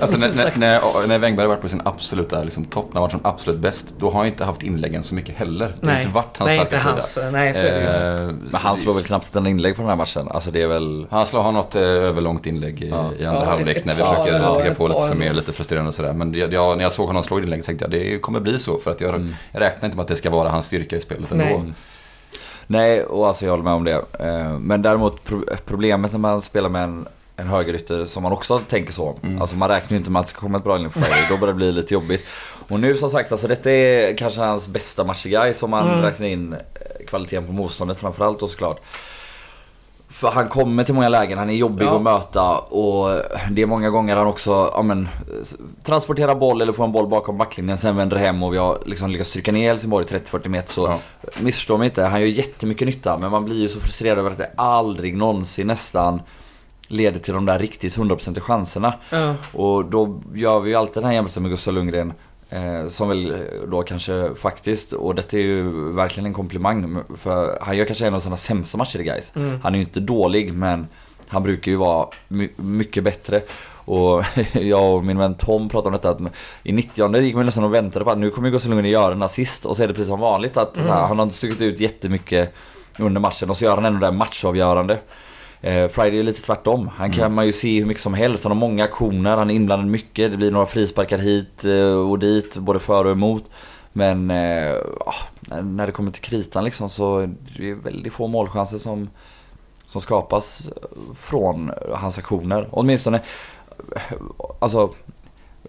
[0.00, 3.10] Alltså när, när, när, Wengberg har varit på sin absoluta liksom, topp, när han varit
[3.12, 5.74] som absolut bäst, då har han inte haft inläggen så mycket heller.
[5.80, 6.90] Det har inte varit hans nej, starka inte sida.
[6.90, 7.16] hans.
[7.16, 8.22] eh, Nej, så är det.
[8.22, 10.28] Eh, Men han slår väl knappt en inlägg på den här matchen.
[10.28, 11.06] Alltså det är väl...
[11.10, 13.10] Han slår har något eh, överlångt inlägg i, Ja.
[13.18, 15.22] i andra Ja, halvlek ett när vi par försöker eller trycka ett på lite som
[15.22, 16.12] är lite frustrerande och sådär.
[16.12, 18.58] Men jag, jag, när jag såg honom slå i inlägg tänkte jag det kommer bli
[18.58, 19.34] så för att jag, Mm.
[19.52, 21.44] jag räknar inte med att det ska vara hans styrka i spelet ändå.
[21.44, 21.62] Nej.
[22.66, 24.04] Nej, och alltså jag håller med om det.
[24.20, 28.58] Eh, Men däremot pro- problemet när man spelar med en, en högerytter som man också
[28.58, 29.18] tänker så.
[29.22, 29.40] Mm.
[29.40, 31.26] Alltså man räknar ju inte med att det ska komma ett bra inlägg på Friday.
[31.30, 32.24] Då börjar det bli lite jobbigt.
[32.68, 35.88] Och nu som sagt, alltså detta är kanske hans bästa match i Gais om man
[35.88, 36.02] Mm.
[36.02, 36.58] räknar in eh,
[37.06, 38.80] kvaliteten på motståndet framförallt då såklart.
[40.16, 41.96] För han kommer till många lägen, han är jobbig Ja.
[41.96, 45.08] att möta och det är många gånger han också, ja men,
[45.82, 49.10] transporterar boll eller får en boll bakom backlinjen, sen vänder hem och vi har liksom
[49.10, 50.98] lyckats trycka ner Helsingborg 30-40 meter så Ja.
[51.40, 54.38] Missförstå mig inte, han gör jättemycket nytta men man blir ju så frustrerad över att
[54.38, 56.20] det aldrig någonsin nästan
[56.88, 58.94] leder till de där riktigt 100% chanserna.
[59.10, 59.34] Ja.
[59.52, 62.12] Och då gör vi ju alltid den här jämförelsen med Gustav Lundgren.
[62.50, 63.38] Eh, som väl eh,
[63.70, 66.98] då kanske faktiskt, och detta är ju verkligen en komplimang.
[67.16, 69.32] För han gör kanske en av sina sämsta matcher i Gais.
[69.36, 69.60] Mm.
[69.62, 70.86] Han är ju inte dålig men
[71.28, 73.42] han brukar ju vara my- mycket bättre.
[73.68, 76.32] Och jag och min vän Tom pratade om detta att
[76.62, 79.22] i 90 gick man nästan och väntade på att nu kommer Gustav Lundgren göra en
[79.22, 81.04] assist och så är det precis som vanligt att så här, Mm.
[81.08, 82.54] han har inte stuckit ut jättemycket
[82.98, 84.98] under matchen och så gör han ändå det matchavgörande.
[85.60, 86.88] Eh, Friday är lite tvärtom.
[86.96, 88.44] Han kan man ju se hur mycket som helst.
[88.44, 90.30] Han har många aktioner, han är inblandad mycket.
[90.30, 93.50] Det blir några frisparkar hit eh, och dit, både för och emot.
[93.92, 94.74] Men eh,
[95.06, 95.14] ah,
[95.62, 99.10] när- det kommer till kritan liksom så är det väldigt få målchanser som,
[99.86, 100.70] som skapas
[101.18, 102.68] från hans aktioner.
[102.70, 103.20] Åtminstone,
[104.58, 104.90] alltså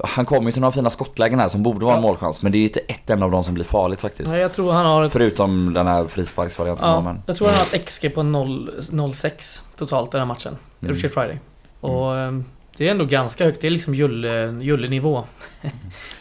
[0.03, 2.41] han kommer ju till några fina skottlägen här som borde vara en målchans.
[2.41, 4.31] Men det är ju inte ett enda av dem som blir farligt faktiskt.
[4.31, 5.11] Nej, jag tror han har ett...
[5.11, 6.89] Förutom den här frisparksvarianten.
[6.89, 10.57] Ja, men, jag tror han har ett XG på 0 0,6 totalt den här matchen.
[10.83, 10.95] Mm.
[10.95, 11.39] Friday.
[11.79, 12.45] Och ehm,
[12.77, 13.61] det är ändå ganska högt.
[13.61, 15.23] Det är liksom Julle, Julle-nivå.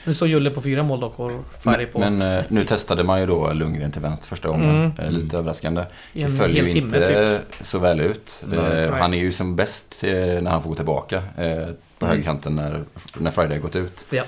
[0.04, 3.04] nu står Julle på fyra mål dock och Friday på Men, men eh, nu testade
[3.04, 4.70] man ju då Lundgren till vänster första gången.
[4.70, 4.92] Mm.
[4.98, 5.84] Eh, Lite överraskande.
[6.12, 7.66] i Det hel ju timme inte typ.
[7.66, 8.44] så väl ut.
[8.46, 10.00] Nej, Eh, han är ju som bäst
[10.42, 12.16] när han får gå tillbaka på Mm.
[12.16, 12.84] högerkanten när,
[13.18, 14.06] när Friday har gått ut.
[14.10, 14.24] Ja.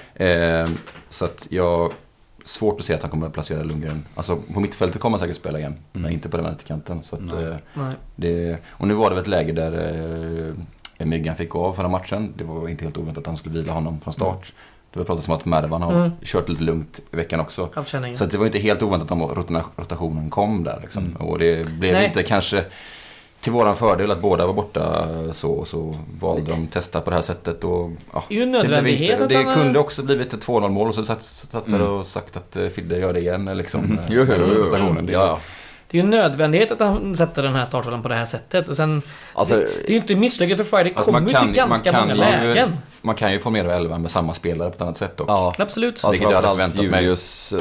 [1.11, 1.93] Så att jag...
[2.45, 4.05] Svårt att se att han kommer att placera Lundgren.
[4.15, 5.77] Alltså på mittfältet kommer han säkert spela igen.
[5.93, 6.13] Men Mm.
[6.15, 7.03] inte på den vänsterkanten.
[7.03, 7.45] Så att, Nej.
[7.77, 10.55] eh, det, och nu var det väl ett läge där eh,
[10.99, 12.33] Myggan fick av förra matchen.
[12.37, 14.53] Det var inte helt oväntat att han skulle vila honom från start.
[14.93, 16.11] Det var pratat om att Mervan har Mm.
[16.25, 17.69] kört lite lugnt i veckan också.
[18.15, 20.79] Så det var inte helt oväntat att rotationen kom där.
[20.83, 21.05] Liksom.
[21.05, 21.17] Mm.
[21.17, 22.05] Och det blev Nej.
[22.07, 22.65] inte kanske
[23.41, 25.65] till våran fördel att båda var borta så.
[25.65, 27.65] Så valde de att testa på det här sättet.
[27.65, 31.67] Och, ja, Det inte, det kunde också blivit ett 2-0 mål och så satt, satt
[31.67, 31.87] där Mm.
[31.93, 33.45] och sagt att eh, Fidde gör det igen.
[33.59, 33.99] Liksom, Mm.
[34.09, 34.93] Jo, jo, jo.
[35.03, 35.39] Det- Ja,
[35.91, 38.69] Det är ju en nödvändighet att han sätter den här startelvan på det här sättet.
[38.69, 39.03] Och sen,
[39.35, 40.85] Alltså, det, det är ju inte misslyckat för Friday.
[40.93, 42.73] Det Alltså, kommer ju till ganska många ju, lägen.
[43.03, 45.29] man kan ju formera elvan med samma spelare på ett annat sätt dock.
[45.29, 45.55] ja.
[45.59, 46.01] Absolut.
[46.03, 47.01] Ja, Vilket jag hade förväntat mig.
[47.03, 47.53] Julius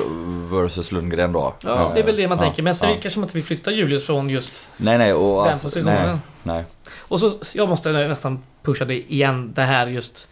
[0.52, 1.54] versus Lundgren då.
[1.64, 2.64] Ja, det är väl det man Ja, tänker.
[2.64, 2.96] Men sen ja.
[3.02, 4.52] kanske man inte vill flytta Julius från just...
[4.78, 5.14] Nej, nej.
[5.14, 6.20] Och Den alltså, positionen.
[6.44, 6.64] Nej, nej.
[6.98, 10.28] Och så, jag måste nästan pusha det igen, det här just...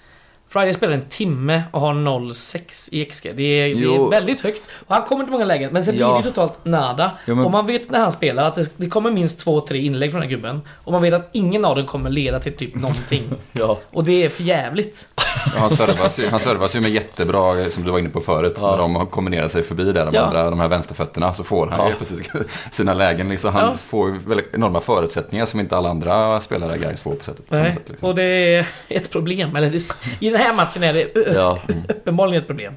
[0.56, 3.24] Friday spelar en timme och har 0,6 i XG.
[3.36, 4.62] Det är, det är väldigt högt.
[4.88, 6.14] Och han kommer till många lägen, men sen Ja.
[6.14, 7.12] blir det totalt nada.
[7.26, 9.80] Jo, men- Och man vet när han spelar att det, det kommer minst två, tre
[9.80, 10.62] inlägg från den här gubben.
[10.84, 13.24] Och man vet att ingen av dem kommer leda till typ någonting.
[13.52, 13.80] Ja.
[13.92, 15.08] och det är för jävligt.
[15.16, 18.58] Ja, Han servas, ju, han servas ju med jättebra, som du var inne på förut,
[18.62, 18.72] Ja.
[18.72, 20.22] när de har kombinerat sig förbi där, de Ja.
[20.22, 21.90] andra, de här vänsterfötterna, så får han Ja.
[21.90, 22.32] ju precis
[22.72, 23.30] sina lägen.
[23.30, 23.78] Liksom, han Ja.
[23.78, 24.20] får ju
[24.54, 27.50] enorma förutsättningar som inte alla andra spelare i Gais får på sättet.
[27.50, 28.10] på sätt, liksom.
[28.10, 29.56] Och det är ett problem.
[29.56, 31.60] Eller det, i den här matchen är det Ja.
[31.90, 32.74] uppenbarligen ett problem.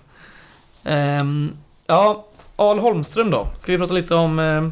[0.85, 1.53] Ehm,
[1.87, 2.25] ja,
[2.57, 3.49] Al Holmström då.
[3.59, 4.69] Ska vi prata lite om uh,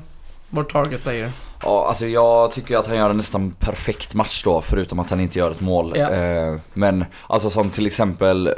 [0.51, 1.31] vår target player?
[1.63, 5.21] Ja, alltså jag tycker att han gör en nästan perfekt match då, förutom att han
[5.21, 5.93] inte gör ett mål.
[5.97, 6.11] Ja.
[6.11, 8.55] Eh, men alltså som till exempel,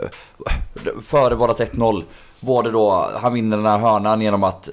[1.06, 2.04] före vårat 1-0,
[2.40, 4.68] både då, han vinner den här hörnan genom att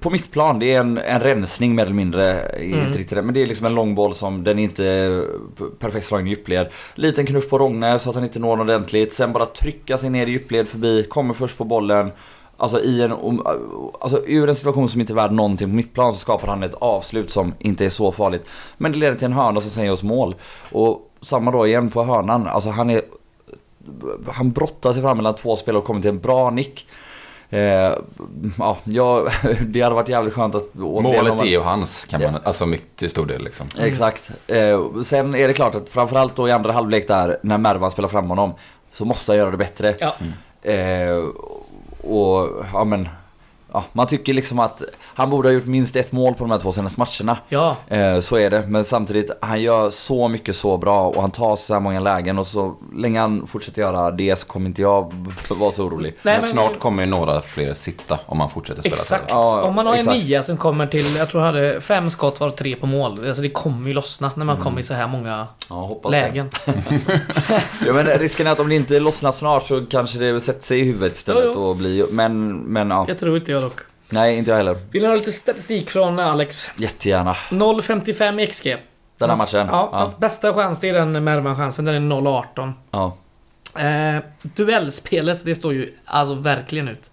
[0.00, 2.40] på mitt plan, det är en, en rensning mer eller mindre.
[2.40, 2.92] Mm.
[2.92, 5.26] Riktigt, men det är liksom en lång boll som den är inte är
[5.78, 6.68] perfekt slagen i djupled.
[6.94, 9.12] Liten knuff på Rogne så att han inte når den ordentligt.
[9.12, 12.12] Sen bara trycka sig ner i djupled förbi, kommer först på bollen.
[12.56, 13.12] Alltså, i en,
[14.00, 16.62] alltså ur en situation som inte är värd någonting på mitt plan så skapar han
[16.62, 18.46] ett avslut som inte är så farligt.
[18.78, 20.34] Men det leder till en hörna som sen ger oss mål.
[20.72, 22.46] Och samma då igen på hörnan.
[22.46, 23.02] Alltså han är...
[24.26, 26.86] Han brottar sig fram mellan två spelare och kommer till en bra nick.
[27.50, 27.94] Eh,
[28.58, 28.76] ja,
[29.66, 30.68] det hade varit jävligt skönt att...
[30.74, 33.44] återigen Målet man- är ju hans, kan man, alltså mycket till stor del.
[33.44, 33.66] Liksom.
[33.78, 34.30] Exakt.
[34.46, 38.08] Eh, sen är det klart att framförallt då i andra halvlek där, när Mervan spelar
[38.08, 38.54] fram honom,
[38.92, 39.94] så måste han göra det bättre.
[40.00, 40.14] Ja.
[40.70, 41.16] Eh,
[42.02, 43.08] och ja men,
[43.72, 46.58] ja, man tycker liksom att han borde ha gjort minst ett mål på de här
[46.58, 47.38] två senaste matcherna.
[47.48, 51.30] Ja, Eh, så är det, men samtidigt, han gör så mycket så bra och han
[51.30, 54.82] tar så här många lägen och så länge han fortsätter göra det så kommer inte
[54.82, 55.12] jag
[55.50, 56.14] vara så orolig.
[56.22, 59.24] Nej, men men- snart kommer ju några fler sitta om han fortsätter spela exakt.
[59.28, 60.16] Ja, Om man har en exakt.
[60.18, 63.26] nia som kommer till, jag tror han hade fem skott var tre på mål.
[63.28, 64.64] Alltså det kommer ju lossna när man Mm.
[64.64, 66.50] kommer i så här många Ja, lägen.
[67.86, 70.80] Ja, men risken är att om det inte lossnar snart så kanske det sätter sig
[70.80, 71.60] i huvudet istället Jo, jo.
[71.62, 72.06] och blir...
[72.10, 73.04] Men, men ja.
[73.08, 73.69] Jag tror inte jag.
[74.10, 74.76] Nej, inte jag heller.
[74.90, 76.66] Vill ni ha lite statistik från Alex?
[76.76, 77.32] Jättegärna.
[77.50, 78.76] 0,55 XG.
[79.18, 79.66] Den här matchen.
[79.66, 79.98] Ja, Ja.
[79.98, 81.84] hans bästa chans det är den Mervan-chansen.
[81.84, 82.72] Den är 0,18.
[82.90, 83.16] ja.
[83.78, 87.10] Eh, duellspelet, det står ju alltså verkligen ut.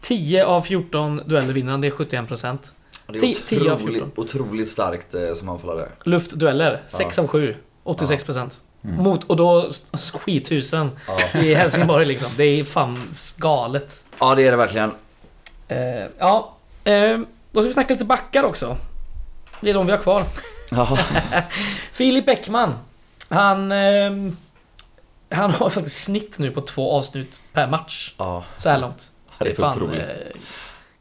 [0.00, 2.58] 10 av 14 dueller vinner han, det är 71%.
[3.06, 4.24] Det är Tio- tio av otroligt, 14.
[4.24, 5.88] otroligt starkt eh, som anfallare.
[6.04, 7.22] Luftdueller, 6 Ja.
[7.22, 7.56] av 7.
[7.84, 8.60] 86%.
[8.84, 8.96] Mm.
[9.02, 9.70] Mot, och då
[10.14, 10.90] skithusen
[11.34, 11.40] Ja.
[11.40, 12.28] i Helsingborg liksom.
[12.36, 12.98] Det är fan
[13.36, 14.06] galet.
[14.18, 14.90] ja, det är det verkligen.
[15.68, 17.18] Eh, ja, eh,
[17.52, 18.76] då ska vi snacka lite backar också.
[19.60, 20.24] Det är de vi har kvar.
[21.92, 22.74] Filip Bäckman.
[23.28, 23.72] Han...
[23.72, 24.36] ehm,
[25.30, 28.14] han har faktiskt snitt nu på två avslut per match.
[28.18, 28.44] ja.
[28.56, 29.10] Så här långt.
[29.38, 30.02] Det är fan, otroligt.
[30.02, 30.08] eh,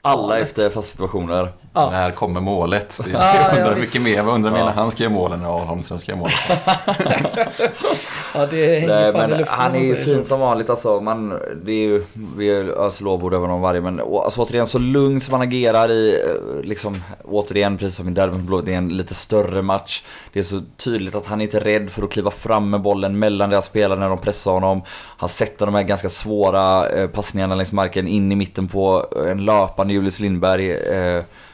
[0.02, 0.48] Alla galet.
[0.48, 1.52] efter fasta situationer.
[1.76, 1.90] Ja.
[1.92, 3.00] När kommer målet?
[3.12, 3.94] Jag Ja, ja, undrar visst.
[3.94, 4.24] mycket mer.
[4.24, 4.66] Vad undrar mer Ja.
[4.66, 6.36] när han ska göra målen när Ahl Holmström ska göra målen?
[8.38, 11.00] Ja, det hänger Nej, fan i luften han är ju fin som vanligt alltså.
[11.02, 12.04] Man, det är ju,
[12.38, 15.92] vi öser lovord över honom varje men och, alltså, återigen så lugnt som han agerar
[15.92, 20.04] i, eh, liksom återigen precis som i derbyn Blå, det är en lite större match.
[20.34, 23.20] Det är så tydligt att han inte är rädd för att kliva fram med bollen
[23.20, 24.82] mellan deras spelare när de pressar honom.
[25.18, 29.46] Han sätter de här ganska svåra eh, passningarna längs marken in i mitten på en
[29.46, 30.72] löpande Julius Lindberg.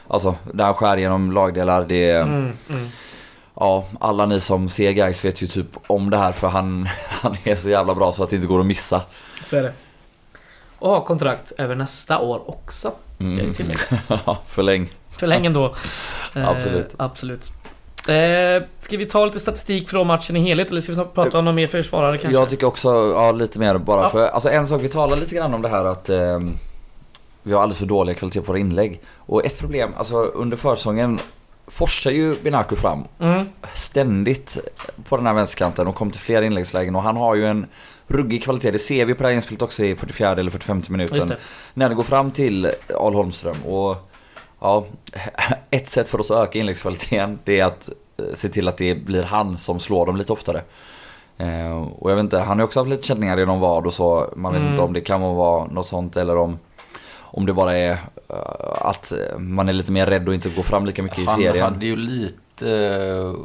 [0.08, 1.84] Eh, alltså där han skär genom lagdelar.
[1.88, 2.88] Det är, Mm, mm.
[3.54, 7.36] Ja, alla ni som ser Gais vet ju typ om det här för han, han
[7.44, 9.00] är så jävla bra så att det inte går att missa.
[9.44, 9.72] Så är det.
[10.78, 12.92] Och har kontrakt över nästa år också.
[13.16, 13.54] Ska Mm.
[14.46, 14.90] Förläng.
[15.18, 15.74] Förläng ändå.
[16.34, 16.94] Eh, Absolut.
[16.96, 17.46] absolut.
[18.08, 21.44] Eh, ska vi ta lite statistik från matchen i helhet eller ska vi prata om
[21.44, 22.38] någon mer försvarare kanske?
[22.40, 24.10] Jag tycker också, ja lite mer bara Ja.
[24.10, 26.40] för, alltså en sak vi talar lite grann om det här att eh,
[27.42, 29.00] vi har alldeles för dåliga kvalitet på våra inlägg.
[29.16, 31.18] Och ett problem, alltså under försäsongen
[31.66, 33.46] forsar ju Binaku fram Mm.
[33.74, 34.58] ständigt
[35.08, 37.66] på den här vänsterkanten och kom till flera inläggslägen och han har ju en
[38.06, 38.70] ruggig kvalitet.
[38.70, 41.32] Det ser vi på det här inspelet också i 44 eller 45 minuten.
[41.74, 43.96] När det går fram till Al Holmström och
[44.60, 44.84] ja,
[45.70, 48.94] ett sätt för oss att öka inläggskvaliteten det är att eh, se till att det
[48.94, 50.62] blir han som slår dem lite oftare.
[51.38, 53.86] Eh, och jag vet inte, han har ju också haft lite känningar i någon vad
[53.86, 54.32] och så.
[54.36, 54.70] Man vet Mm.
[54.72, 56.58] inte om det kan vara något sånt eller om,
[57.32, 57.90] om det bara är
[58.28, 58.36] eh,
[58.86, 61.64] att man är lite mer rädd och inte går fram lika mycket i Han serien.
[61.64, 62.74] hade ju lite lite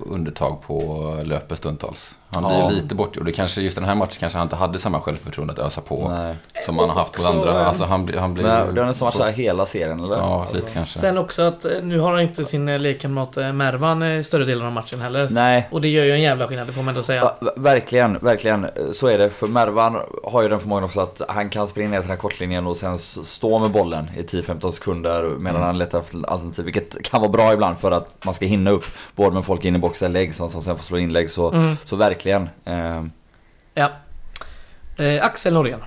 [0.05, 2.15] undertag på löpet stundtals.
[2.31, 2.69] Han blir Ja.
[2.69, 5.53] lite bort och det kanske just den här matchen kanske han inte hade samma självförtroende
[5.53, 6.35] att ösa på Nej.
[6.65, 7.61] som han har haft på andra.
[7.61, 8.17] eh, Alltså han blir...
[8.17, 10.15] Han blir Men det har nästan här hela serien eller?
[10.17, 10.99] Ja, lite kanske.
[10.99, 14.65] Sen också att eh, nu har han inte sin eh, lekkamrat Mervan eh, större delen
[14.65, 15.27] av matchen heller.
[15.31, 15.67] Nej.
[15.71, 17.21] Och det gör ju en jävla skillnad, det får man ändå säga.
[17.21, 18.67] Ja, ver- verkligen, verkligen.
[18.93, 19.29] Så är det.
[19.29, 22.21] För Mervan har ju den förmågan också att han kan springa ner till den här
[22.21, 25.61] kortlinjen och sen stå med bollen i 10-15 sekunder medan Mm.
[25.67, 26.65] han letar efter alternativ.
[26.65, 28.85] Vilket kan vara bra ibland för att man ska hinna upp
[29.15, 31.29] både med folk in i box eller Eggsson som sen får slå inlägg.
[31.31, 31.77] Så, Mm.
[31.83, 32.16] så verkligen.
[32.25, 33.03] Eh,
[33.73, 33.89] Ja.
[34.97, 35.79] Eh, Axel Norén.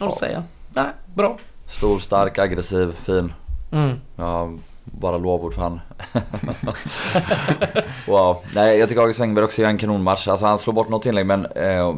[0.00, 0.16] Vad Ja.
[0.16, 0.44] säga?
[0.74, 1.38] Nej, bra.
[1.66, 3.32] stor, stark, aggressiv, fin.
[3.72, 4.00] Mm.
[4.16, 4.50] Ja,
[4.84, 5.80] bara lovord för han.
[8.06, 8.36] wow.
[8.54, 10.28] Nej, jag tycker August Wengberg också gör en kanonmatch.
[10.28, 11.94] Alltså han slår bort något inlägg men eh,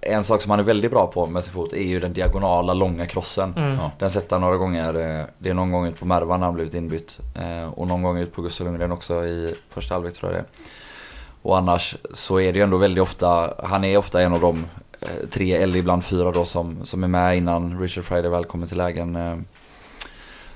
[0.00, 2.74] en sak som han är väldigt bra på med sin fot är ju den diagonala
[2.74, 3.54] långa crossen.
[3.56, 3.74] Mm.
[3.74, 3.90] Ja.
[3.98, 4.94] Den sätter han några gånger.
[5.20, 7.18] eh, Det är någon gång ut på Mervan han blivit inbytt.
[7.34, 10.44] eh, Och någon gång ut på Gustav Lundgren också i första halvlek tror jag det
[10.44, 10.46] är.
[11.42, 14.64] Och annars så är det ju ändå väldigt ofta, han är ofta en av de
[15.00, 18.66] eh, tre eller ibland fyra då som, som är med innan Richard Friday väl kommer
[18.66, 19.16] till lägen.
[19.16, 19.36] eh.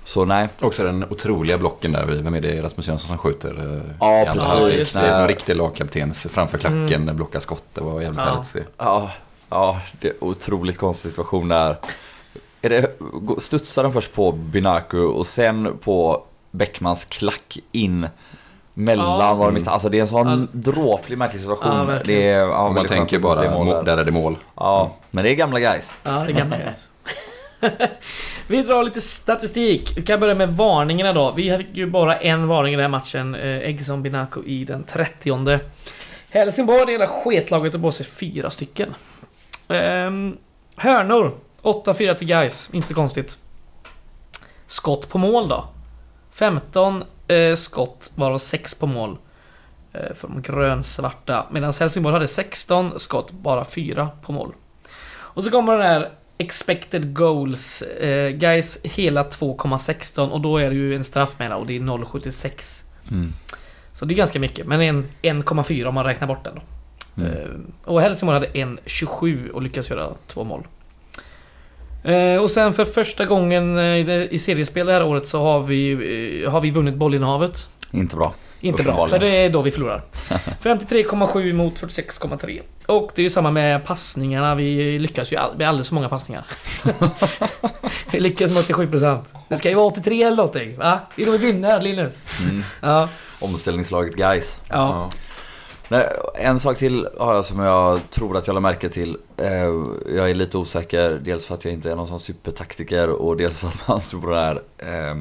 [0.05, 2.05] Så nej, Också den otroliga blocken där.
[2.07, 2.63] Vem är det?
[2.63, 3.75] Rasmus Jönsson som skjuter?
[3.77, 4.93] eh, Ja, i andra precis.
[4.93, 6.15] Det är som riktig lagkapten.
[6.15, 7.17] Framför klacken, Mm.
[7.17, 7.65] blockar skott.
[7.75, 8.25] Det var jävligt Ja.
[8.25, 8.63] härligt att se.
[8.79, 9.11] Ja,
[9.49, 11.77] ja, det är otroligt konstig situation där.
[12.63, 12.91] Är det,
[13.39, 18.09] studsar den först på Binaku och sen på Bäckmans klack in
[18.79, 19.35] mellan Ja.
[19.35, 20.59] var de mitt, Alltså det är en sån Ja.
[20.73, 21.89] dråplig märklig situation.
[21.89, 23.83] Ja, det är, ja, Om man tänker bara, det är mål må- där.
[23.83, 24.37] där är det mål.
[24.57, 25.95] Ja, men det är gamla guys.
[26.03, 26.89] Ja, det är gamla guys.
[28.49, 29.93] Vi drar lite statistik.
[29.97, 31.33] Vi kan börja med varningarna då.
[31.33, 33.35] Vi fick ju bara en varning i den här matchen.
[33.35, 35.61] Eh, Eggsson Binaco i den 30
[36.31, 38.95] Helsingborg, det hela sketlaget, har på sig fyra stycken.
[39.69, 40.37] Ehm,
[40.77, 41.35] hörnor.
[41.63, 42.71] 8-4 till guys.
[42.73, 43.39] Inte så konstigt.
[44.67, 45.69] Skott på mål då.
[46.33, 49.19] 15 eh, skott, varav 6 på mål.
[49.93, 51.47] Eh, för de grönsvarta.
[51.51, 54.55] Medan Helsingborg hade 16 skott, bara 4 på mål.
[55.15, 57.83] Och så kommer den här expected goals.
[57.83, 61.81] Eh, guys hela 2,16 och då är det ju en straff med och det är
[61.81, 62.85] 0,76.
[63.11, 63.33] Mm.
[63.93, 66.63] Så det är ganska mycket, men en 1,4 om man räknar bort den då.
[67.23, 67.33] Mm.
[67.33, 67.49] Eh,
[67.85, 70.67] och Helsingborg hade 1,27 och lyckas göra två mål.
[72.07, 75.93] Eh, och sen för första gången eh, i seriespel det här året så har vi,
[76.45, 77.69] eh, har vi vunnit bollinnehavet.
[77.91, 78.35] Inte bra.
[78.61, 80.03] Inte bra, för det är då vi förlorar.
[80.63, 82.61] 53,7 mot 46,3.
[82.87, 84.55] Och det är ju samma med passningarna.
[84.55, 86.47] Vi lyckas ju all, med alldeles för många passningar.
[88.11, 89.25] vi lyckas med 87%.
[89.49, 91.01] Det ska ju vara 83 eller någonting, va?
[91.17, 92.27] Det är då vi vinner, Linus.
[92.43, 92.65] Mm.
[92.81, 94.59] Ja, Omställningslaget guys.
[94.69, 95.11] ja.
[95.89, 99.17] Nej, en sak till har jag som jag tror att jag la märke till.
[99.37, 99.47] Eh,
[100.17, 103.57] jag är lite osäker, dels för att jag inte är någon sån supertaktiker och dels
[103.59, 105.17] för att man står på den här eh,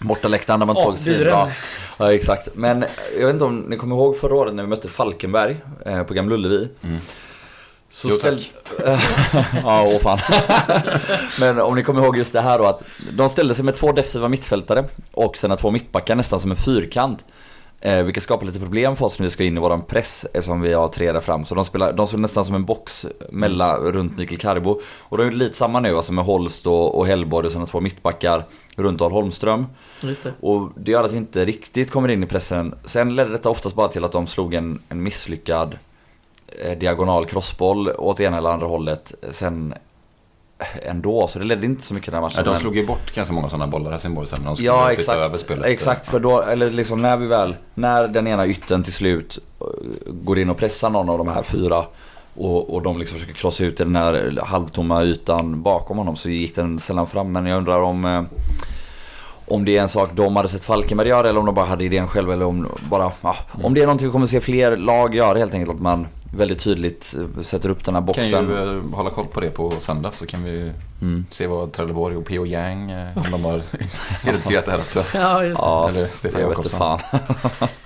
[0.00, 1.50] bortaläktaren där man Åh, såg svinbra.
[1.98, 2.48] Ja, exakt.
[2.54, 2.84] Men
[3.18, 6.14] jag vet inte om ni kommer ihåg förra året när vi mötte Falkenberg eh, på
[6.14, 6.68] Gamla Ullevi.
[6.82, 7.00] Mm.
[7.90, 8.44] Så Jo, ställ...
[9.62, 10.18] ja, åh fan.
[11.40, 13.92] Men om ni kommer ihåg just det här då att de ställde sig med två
[13.92, 17.24] defensiva mittfältare och sina två mittbackar nästan som en fyrkant.
[17.80, 20.60] Eh, vilket skapar lite problem för oss när vi ska in i våran press eftersom
[20.60, 21.44] vi har tre där fram.
[21.44, 24.80] Så de, spelar, de såg nästan som en box mellan, runt Mikael Carbo.
[24.98, 27.80] Och de är lite samma nu alltså med Holst och, och Hellborg och sina två
[27.80, 28.44] mittbackar
[28.76, 29.66] runt Al Holmström.
[30.00, 30.32] Det.
[30.40, 32.74] Och det gör att vi inte riktigt kommer in i pressen.
[32.84, 35.78] Sen ledde detta oftast bara till att de slog en, en misslyckad
[36.46, 39.14] eh, diagonal crossboll åt ena eller andra hållet.
[39.30, 39.74] Sen
[40.82, 42.42] ändå, så det ledde inte så mycket den matchen.
[42.46, 44.90] Ja, de slog ju bort ganska många sådana bollar Helsingborg sen när de skulle Ja
[44.94, 45.66] flytta över exakt, spelet.
[45.66, 49.66] exakt för då, eller liksom när vi väl, när den ena ytten till slut eh,
[50.12, 51.84] går in och pressar någon av de här fyra
[52.36, 56.54] och, och de liksom försöker krossa ut den här halvtomma ytan bakom honom så gick
[56.54, 58.22] den sällan fram men jag undrar om eh,
[59.48, 61.84] om det är en sak de hade sett Falkenberg göra eller om de bara hade
[61.84, 65.14] idén själva eller om bara, ja, om det är någonting vi kommer se fler lag
[65.14, 68.48] göra helt enkelt att man väldigt tydligt eh, sätter upp den här Kan boxen.
[68.48, 70.72] ju eh, hålla koll på det på söndag så kan vi
[71.02, 71.26] Mm.
[71.30, 72.46] se vad Trelleborg och P.O.
[72.46, 73.62] Yang, eh, om de har
[74.22, 75.04] identifierat det här också.
[75.14, 75.66] Ja, just det.
[75.66, 76.98] Ja, Eller Stefan jag vet inte Jakobsson.
[77.58, 77.68] fan.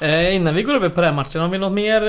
[0.00, 2.08] Eh, innan vi går över på den här matchen, har vi något mer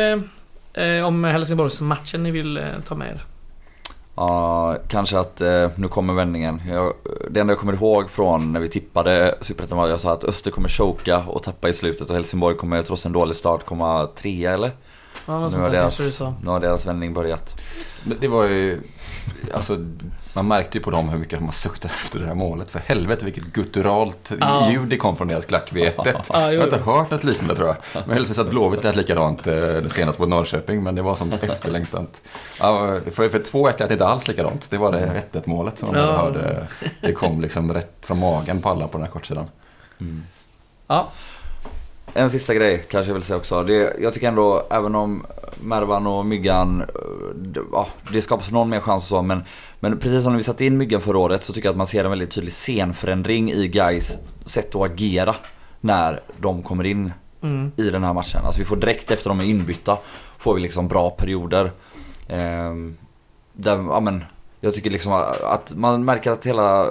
[0.74, 3.22] eh, eh, om Helsingborgs-matchen ni vill eh, ta med er?
[4.16, 6.62] Ja, kanske att eh, nu kommer vändningen.
[6.70, 6.94] Jag,
[7.32, 10.24] det enda jag kommer ihåg från när vi tippade Superettan var att jag sa att
[10.24, 14.08] Öster kommer choka och tappa i slutet och Helsingborg kommer trots en dålig start komma
[14.16, 14.72] trea eller?
[15.26, 17.62] Ja, Nu har, deras, nu har deras vändning börjat.
[18.06, 18.82] Det det var ju,
[19.54, 19.78] alltså
[20.36, 22.72] man märkte ju på dem hur mycket de har suktat efter det här målet.
[22.72, 24.72] För helvete vilket gutturalt Ja.
[24.72, 26.30] ljud det kom från deras klack vid 1-1.
[26.34, 27.76] Ja, Jag har inte hört något liknande tror jag.
[27.94, 30.84] Men heldigtvis att Blåvitt lät likadant eh, senast mot Norrköping.
[30.84, 32.22] Men det var som efterlängtat.
[32.60, 34.72] Ja, för, för 2-1 lät det inte alls likadant.
[34.72, 36.12] Det var det 1-1 målet som de Ja.
[36.18, 36.68] hörde.
[37.02, 39.46] Det kom liksom rätt från magen på alla på den här kortsidan.
[40.88, 41.08] Ja.
[42.14, 43.64] En sista grej kanske jag vill säga också.
[43.64, 45.26] Det, jag tycker ändå, även om
[45.62, 49.44] Mervan och Myggan, eh, det, ja, det skapas någon mer chans och så, men,
[49.80, 51.88] men precis som när vi satte in Myggan förra året så tycker jag att man
[51.88, 55.36] ser en väldigt tydlig scenförändring i guys sätt att agera
[55.82, 57.72] när de kommer in Mm.
[57.78, 58.42] i den här matchen.
[58.46, 59.98] Alltså vi får direkt efter de är inbytta,
[60.38, 61.72] får vi liksom bra perioder.
[62.28, 62.98] Ehm,
[63.54, 64.24] där, ja men,
[64.64, 66.88] jag tycker liksom att man märker att hela,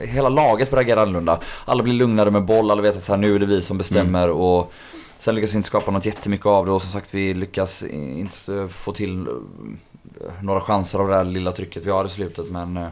[0.00, 1.40] hela laget agera annorlunda.
[1.64, 3.78] Alla blir lugnare med boll, alla vet att så här, nu är det vi som
[3.78, 4.72] bestämmer och
[5.18, 8.68] sen lyckas vi inte skapa något jättemycket av det och som sagt vi lyckas inte
[8.68, 9.26] få till
[10.20, 12.88] eh, några chanser av det här lilla trycket vi har i slutet men eh,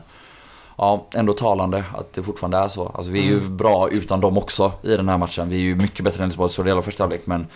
[0.78, 2.86] Ja, ändå talande att det fortfarande är så.
[2.94, 3.56] Alltså vi är ju Mm.
[3.56, 5.48] bra utan dem också i den här matchen.
[5.48, 7.46] Vi är ju mycket bättre än Elfsborg stora delar av första halvlek men,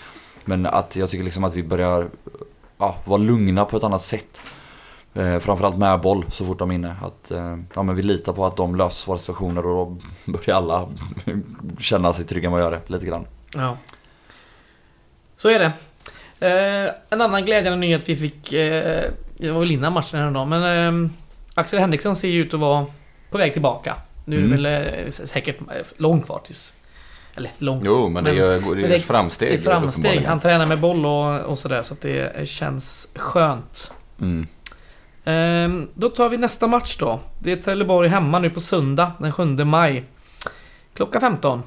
[0.45, 2.09] men att jag tycker liksom att vi börjar
[2.79, 4.41] ja, vara lugna på ett annat sätt.
[5.19, 6.97] Eh, framförallt med boll så fort de är inne.
[7.03, 9.75] Att, eh, ja, men vi litar på att de löser svåra situationer och
[10.27, 10.89] då börjar alla
[11.81, 13.27] känna sig trygga med att göra det lite grann.
[13.55, 13.77] Ja.
[15.37, 15.73] Så är det.
[16.41, 20.49] Eh, en annan glädjande nyhet vi fick, eh, det var väl innan matchen här idag,
[20.49, 21.11] men eh,
[21.55, 22.87] Axel Henriksson ser ju ut att vara
[23.31, 23.97] på väg tillbaka.
[24.25, 24.63] Nu är det Mm.
[24.63, 26.73] väl eh, säkert eh, långt kvar tills...
[27.37, 27.83] Eller långt.
[27.87, 29.49] Jo, men det är ju det men är det- ett framsteg.
[29.51, 30.23] det är framsteg.
[30.27, 33.93] Han tränar med boll och, och sådär så att det känns skönt.
[34.21, 34.47] Mm.
[35.27, 37.21] Ehm, då tar vi nästa match då.
[37.39, 40.05] Det är Trelleborg hemma nu på söndag den 7 maj.
[40.95, 41.63] Klockan 15.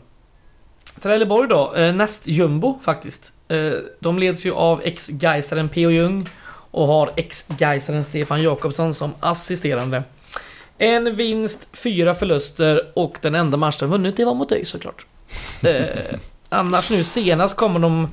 [1.01, 3.31] Trelleborg då, eh, näst jumbo faktiskt.
[3.47, 5.89] Eh, de leds ju av ex-Gaisaren P.O.
[5.89, 6.29] Jung
[6.71, 10.03] och har ex-Gaisaren Stefan Jakobsson som assisterande.
[10.77, 15.05] En vinst, fyra förluster och den enda match de vunnit det var mot dig såklart.
[15.61, 16.19] Eh,
[16.49, 18.07] annars nu senast kommer de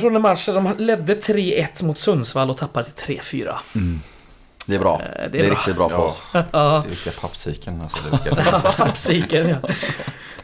[0.00, 3.54] från en match där de ledde 3-1 mot Sundsvall och tappade till 3-4.
[3.74, 4.00] Mm.
[4.66, 5.02] Det är bra.
[5.02, 5.52] Eh, Det är, bra.
[5.56, 6.02] riktigt bra för Ja.
[6.04, 6.22] oss.
[6.32, 7.80] Ja, Det är riktiga pappsyken.
[7.80, 9.56] Alltså, det är psyken ja.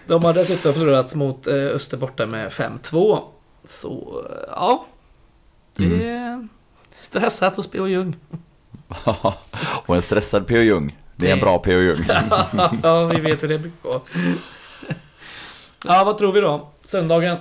[0.07, 3.21] De har dessutom förlorat mot eh, Öster borta med 5-2.
[3.69, 4.87] Så, eh, ja.
[5.77, 6.49] Det är
[7.01, 7.87] stressat hos P.O.
[7.87, 8.17] Jung.
[9.87, 10.59] och en stressad P.O.
[10.63, 10.97] Jung.
[11.17, 11.81] Det är en Det- bra P.O.
[11.81, 12.05] Jung.
[12.83, 14.03] ja, vi vet hur det brukar gå.
[15.87, 16.69] Ja, vad tror vi då?
[16.85, 17.37] Söndagen.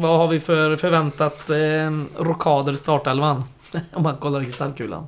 [0.00, 3.44] Vad har vi för förväntat eh, rokader i startelvan?
[3.92, 5.06] Om man kollar i kristallkulan.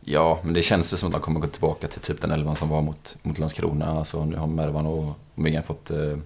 [0.00, 2.56] Ja, men det känns väl som att de kommer gå tillbaka till typ den elvan
[2.56, 3.86] som var mot, mot Landskrona.
[3.98, 6.16] Alltså, nu har Mervan och Myggan fått, eh,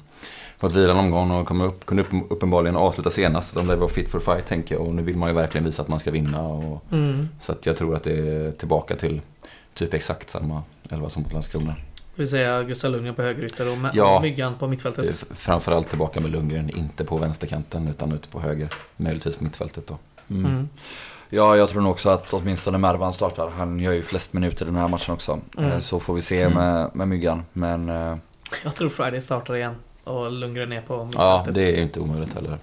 [0.59, 3.55] fått vila en omgång och kommer upp, kunde upp, uppenbarligen avsluta senast.
[3.55, 5.83] De lär vara fit for fight tänker jag och nu vill man ju verkligen visa
[5.83, 6.43] att man ska vinna.
[6.43, 7.29] Och, Mm.
[7.41, 9.21] så att jag tror att det är tillbaka till
[9.75, 11.75] typ exakt samma elva som mot Landskrona.
[12.17, 14.21] Det vill säga Gustav Lundgren på högerytter och Ja.
[14.21, 15.07] Myggan på Eh, mittfältet.
[15.11, 18.69] f- Framförallt tillbaka med Lundgren, inte på vänsterkanten utan ute på höger.
[18.97, 19.99] Möjligtvis på mittfältet då.
[20.31, 20.47] Mm.
[20.47, 20.69] Mm.
[21.31, 23.51] Ja, jag tror nog också att åtminstone Mervan startar.
[23.51, 25.41] Han gör ju flest minuter i den här matchen också.
[25.59, 25.71] Mm.
[25.73, 26.55] Eh, Så får vi se Mm.
[26.59, 27.45] med, med Myggan.
[27.53, 28.17] Men eh,
[28.65, 29.75] Jag tror Friday startar igen.
[30.05, 31.55] Och Lundgren är på Ja, mittfältet.
[31.55, 32.59] det är ju inte omöjligt heller.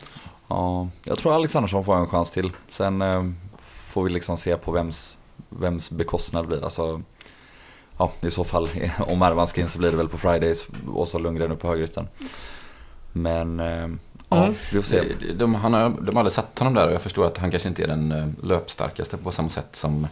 [0.48, 2.52] ja, jag tror Alexandersson får en chans till.
[2.70, 5.18] Sen eh, får vi liksom se på vems,
[5.50, 6.64] vems bekostnad det blir.
[6.64, 7.02] Alltså,
[8.22, 11.08] ja, i så fall om Mervan ska in så blir det väl på Fridays och
[11.08, 12.08] så Lundgren upp på högerytten.
[13.12, 13.88] Men eh,
[14.30, 14.54] ja, Mm.
[14.74, 15.02] vi får se.
[15.20, 17.52] De, de, han har, de har aldrig satt honom där och jag förstår att han
[17.52, 20.08] kanske inte är den eh, löpstarkaste på samma sätt som,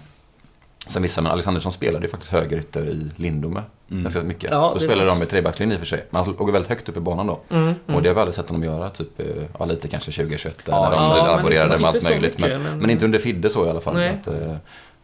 [0.88, 1.22] som vissa.
[1.22, 4.04] Men Alexandersson spelade ju faktiskt högerytter i Lindome Mm.
[4.04, 4.52] ganska mycket.
[4.52, 6.06] Ja, då spelade de med trebackslinje i och för sig.
[6.10, 7.40] Men han låg väldigt högt upp i banan då.
[7.50, 8.90] Mm, Och det har vi aldrig sett honom göra.
[8.90, 9.26] Typ, eh,
[9.60, 12.38] ja, lite kanske 2021 där Ja, när de ja, laborerade med allt möjligt.
[12.38, 12.90] mycket, men, men- men...
[12.90, 13.94] inte under Fidde så i alla fall.
[13.94, 14.10] Nej.
[14.10, 14.28] Att,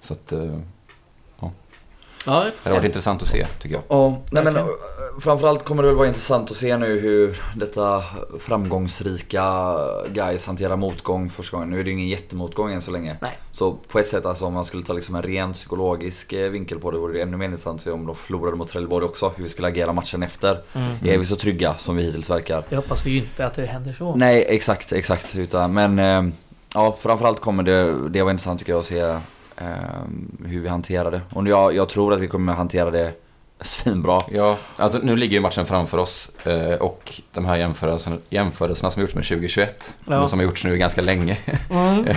[0.01, 0.33] så att,
[2.25, 3.83] Ja, det får har varit intressant att se tycker jag.
[3.87, 4.65] Ja, nej men eh,
[5.21, 8.03] framförallt kommer det väl vara intressant att se nu hur detta
[8.39, 9.75] framgångsrika
[10.07, 11.69] guys hanterar motgång första gången.
[11.69, 13.17] Nu är det ju ingen jättemotgång än så länge.
[13.21, 13.37] Nej.
[13.51, 16.79] Så på ett sätt alltså om man skulle ta liksom en ren psykologisk eh, vinkel
[16.79, 19.31] på det vore det ännu mer intressant att se om de förlorade mot Trelleborg också.
[19.35, 20.61] Hur vi skulle agera matchen efter.
[20.73, 20.95] Mm.
[21.03, 22.63] Är vi så trygga som vi hittills verkar?
[22.69, 24.15] Det hoppas vi ju inte att det händer så.
[24.15, 25.35] Nej, exakt, exakt.
[25.35, 26.33] Utan, men eh,
[26.73, 29.15] ja, framförallt kommer det, det vara intressant tycker jag att se
[30.45, 31.21] hur vi hanterar det.
[31.33, 33.11] Och jag, jag tror att vi kommer hantera det
[33.61, 34.23] svinbra.
[34.31, 39.01] Ja, alltså nu ligger ju matchen framför oss eh, och de här jämförelserna, jämförelserna som
[39.01, 40.21] gjorts med 2021, Ja.
[40.21, 41.37] och som har gjorts nu ganska länge.
[41.69, 42.05] Mm.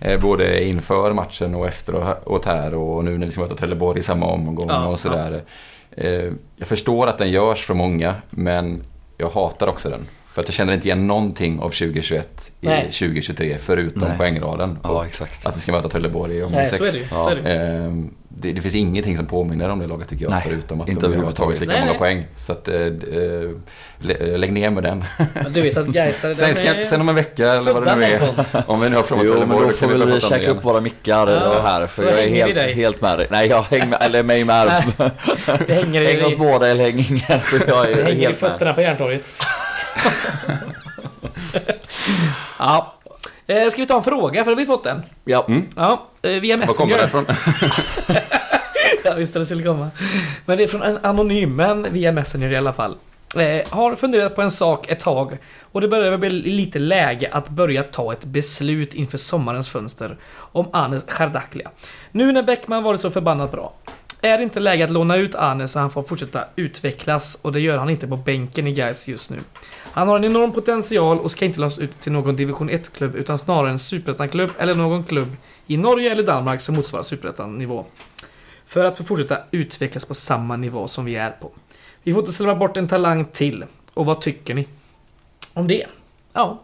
[0.00, 4.02] Eh, Både inför matchen och efteråt här och nu när vi ska möta Trelleborg i
[4.02, 5.42] samma omgång Ja, och sådär.
[5.90, 8.82] Eh, Jag förstår att den görs för många, men
[9.16, 10.06] jag hatar också den.
[10.36, 12.82] För att jag känner inte igen någonting av 2021 i Nej.
[12.82, 14.18] 2023 förutom Nej.
[14.18, 14.78] poängraden.
[14.82, 15.46] Ja, exakt.
[15.46, 16.94] att vi ska möta Trelleborg om Nej, så sex.
[16.94, 17.04] är det.
[17.10, 17.30] Ja.
[17.34, 17.84] Det.
[17.86, 18.08] ju.
[18.28, 20.30] Det, det finns ingenting som påminner om det laget tycker jag.
[20.30, 21.98] Nej, förutom att inte de har tagit lika Nej, många nej.
[21.98, 22.26] poäng.
[22.36, 22.68] Så att,
[23.98, 25.04] lä- lägg ner med den.
[25.34, 28.04] Men du vet att Gaisare, Sen, kan, sen om en vecka eller vad det nu
[28.04, 28.20] är.
[28.70, 30.56] Om vi nu har frågat Jo men Trelleborg då då får vi vi käka igen.
[30.56, 33.26] upp våra mickar Ja, här för jag är hänger helt, helt med dig.
[33.30, 34.82] Nej jag häng med, eller mig med.
[35.66, 37.20] Det hänger häng oss i, båda eller häng ingen
[37.68, 39.22] jag det hänger i fötterna på Järntorget.
[42.58, 42.94] Ja.
[43.46, 44.44] Eh, ska vi ta en fråga?
[44.44, 45.02] För har vi fått en.
[45.24, 45.44] Ja.
[45.48, 45.66] Mm.
[45.76, 46.98] Ja, eh, via Var kommer Messenger.
[46.98, 47.26] det ifrån?
[49.04, 49.90] Jag visste det skulle komma.
[50.44, 52.96] Men det är från en anonym, men via Messenger i alla fall.
[53.36, 55.38] Eh, har funderat på en sak ett tag
[55.72, 60.68] och det börjar bli lite läge att börja ta ett beslut inför sommarens fönster om
[60.72, 61.70] Anes Chardaklia.
[62.12, 63.72] Nu när Bäckman varit så förbannat bra.
[64.22, 67.60] Är det inte läge att låna ut Anes så han får fortsätta utvecklas och det
[67.60, 69.38] gör han inte på bänken i Gais just nu.
[69.96, 73.38] Han har en enorm potential och ska inte lånas ut till någon division 1-klubb utan
[73.38, 75.36] snarare en superettan-klubb eller någon klubb
[75.66, 77.84] i Norge eller Danmark som motsvarar superettan-nivå.
[78.66, 81.50] För att få fortsätta utvecklas på samma nivå som vi är på.
[82.02, 83.64] Vi får inte släppa bort en talang till.
[83.94, 84.68] Och vad tycker ni?
[85.52, 85.86] Om det?
[86.32, 86.60] Ja.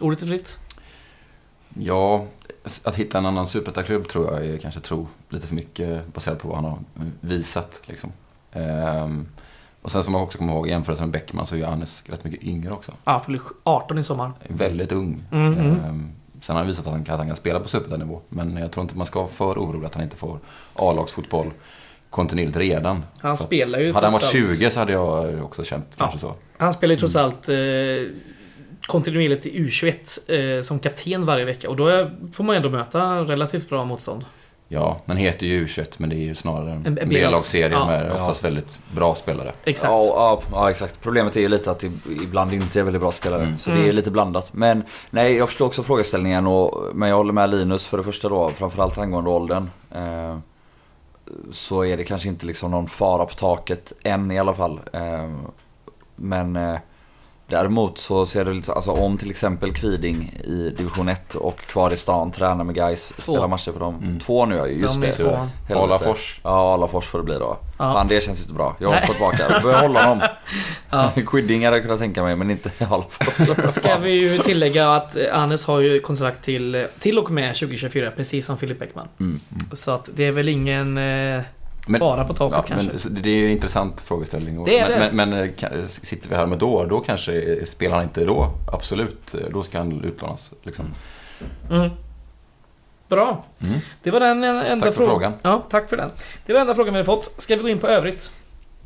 [0.00, 0.58] Ordet är fritt.
[1.74, 2.26] Ja,
[2.82, 6.48] att hitta en annan superettaklubb tror jag är kanske tro lite för mycket baserat på
[6.48, 6.78] vad han har
[7.20, 7.80] visat.
[7.84, 8.12] Liksom.
[8.52, 9.26] Ehm,
[9.88, 12.02] och sen som man också kommer ihåg i jämförelse med Bäckman så är ju Anes
[12.06, 12.92] rätt mycket yngre också.
[13.04, 14.32] Ja, fyller 18 i sommar.
[14.48, 15.24] Väldigt ung.
[15.32, 15.66] Mm, mm.
[15.66, 16.10] Ehm,
[16.40, 18.20] sen har han visat att han, kan- att han kan spela på superettanivå.
[18.28, 20.38] Men jag tror inte man ska vara för orolig att han inte får
[20.74, 21.50] A-lagsfotboll
[22.10, 23.04] kontinuerligt redan.
[23.20, 26.18] Han spelar ju Hade han varit trots allt- 20 så hade jag också känt kanske
[26.18, 26.34] så.
[26.58, 27.56] Han spelar ju trots allt eh,
[28.86, 31.68] kontinuerligt i U21 eh, som kapten varje vecka.
[31.70, 34.24] Och då är, får man ändå möta relativt bra motstånd.
[34.70, 37.86] Ja, den heter ju U21 men det är ju snarare en, B-lagsserie Ja.
[37.86, 39.52] med oftast väldigt bra spelare.
[39.64, 39.90] Exakt.
[39.90, 41.00] Ja, ja, ja, exakt.
[41.02, 41.90] Problemet är ju lite att det
[42.22, 43.42] ibland inte är väldigt bra spelare.
[43.42, 43.58] Mm.
[43.58, 43.88] Så det Mm.
[43.88, 44.52] är lite blandat.
[44.52, 46.46] Men nej, jag förstår också frågeställningen.
[46.46, 49.70] Och, men jag håller med Linus för det första då, framförallt angående åldern.
[49.94, 50.38] Eh,
[51.52, 54.80] så är det kanske inte liksom någon fara på taket än i alla fall.
[54.92, 55.30] Eh,
[56.16, 56.78] men eh,
[57.48, 61.92] däremot så ser det lite, alltså om till exempel Kviding i division 1 och kvar
[61.92, 63.94] i stan tränar med guys spelar matcher för dem.
[64.02, 64.20] Mm.
[64.20, 65.48] Två nu ja, just De är det.
[65.68, 65.80] två.
[65.82, 66.40] Alafors.
[66.44, 67.58] Ja, Alafors får det bli då.
[67.78, 67.92] Ja.
[67.92, 68.76] Fan det känns inte bra.
[68.80, 69.60] Jag fått tillbaka.
[69.62, 70.28] Behålla honom.
[70.90, 71.12] Ja.
[71.26, 73.74] Quidding hade jag kunnat tänka mig men inte Alafors.
[73.74, 78.46] Ska vi ju tillägga att Anes har ju kontrakt till, till och med 2024, precis
[78.46, 79.08] som Filip Bäckman.
[79.20, 79.40] Mm.
[79.72, 81.42] Så att det är väl ingen eh,
[81.88, 83.08] Men- fara på taket Ja, kanske.
[83.10, 84.64] men det är en intressant frågeställning.
[84.64, 85.12] Det är men, det.
[85.12, 88.50] Men, men eh, ka- sitter vi här med då, då kanske spelar han inte då.
[88.72, 90.52] Absolut, eh, då ska han utlånas.
[90.62, 90.84] Liksom.
[91.70, 91.90] Mm.
[93.08, 93.44] Bra.
[93.60, 93.78] Mm.
[94.02, 95.10] Det var den enda Tack för frågan.
[95.10, 95.32] frågan.
[95.42, 96.10] Ja, tack för den.
[96.46, 97.34] Det var enda frågan vi hade fått.
[97.38, 98.32] Ska vi gå in på övrigt?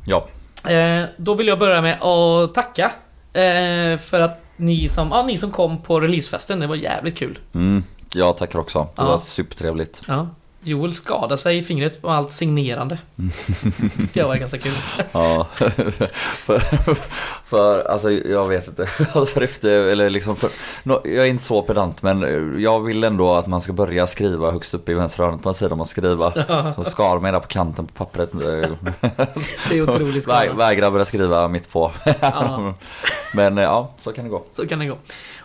[0.05, 0.27] Ja.
[0.71, 2.91] Eh, då vill jag börja med att tacka
[3.33, 6.59] eh, för att ni som, ja, ni som kom på releasefesten.
[6.59, 7.39] Det var jävligt kul.
[7.53, 7.83] Mm.
[8.13, 8.79] Jag tackar också.
[8.79, 9.03] Det Ja.
[9.05, 10.01] var supertrevligt.
[10.07, 10.27] Ja.
[10.63, 12.97] Joel skadade sig i fingret på allt signerande.
[13.99, 14.71] Tyckte jag var ganska kul.
[15.11, 15.47] Ja.
[16.35, 16.59] för,
[17.45, 18.85] för, alltså jag vet inte.
[19.33, 20.49] för efter, eller liksom för,
[20.83, 22.21] nå- jag är inte så pedant men
[22.61, 25.55] jag vill ändå att man ska börja skriva högst upp i vänstra hörnet på en
[25.55, 26.33] sida man skriva.
[26.75, 28.29] Så skar mig där på kanten på pappret.
[29.69, 30.53] Det är otroligt Vä, skada.
[30.53, 31.91] vägrar börja skriva mitt på.
[33.35, 34.43] Men eh, ja, så kan det gå.
[34.51, 34.97] Så kan det gå.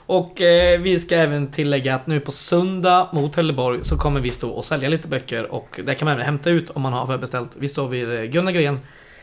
[0.08, 4.30] Och eh, vi ska även tillägga att nu på söndag mot Trelleborg så kommer vi
[4.30, 7.06] stå och sälja lite böcker och där kan man även hämta ut om man har
[7.06, 7.50] förbeställt.
[7.58, 8.80] Vi står vid eh, Gunnar Gren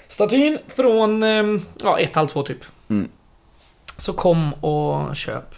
[0.07, 2.57] statyn från eh, ja, ett halv två typ.
[2.89, 3.09] Mm.
[3.97, 5.55] Så kom och köp.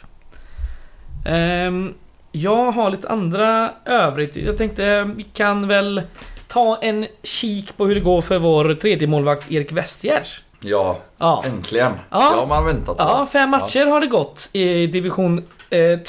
[1.26, 1.94] Ehm,
[2.32, 4.36] jag har lite andra övrigt.
[4.36, 6.02] Jag tänkte vi kan väl
[6.48, 10.42] ta en kik på hur det går för vår tredje målvakt Erik Westgärds.
[10.60, 11.44] Ja, Ja.
[11.46, 11.92] äntligen.
[12.10, 12.18] Ja.
[12.30, 13.04] Det har man väntat på.
[13.04, 15.44] Ja, fem matcher har det gått i division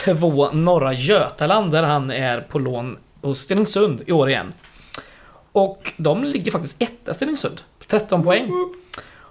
[0.04, 4.52] 2 norra Götaland där han är på lån hos Stenungsund i år igen.
[5.52, 7.60] Och de ligger faktiskt etta Stenungsund.
[7.88, 8.50] 13 poäng.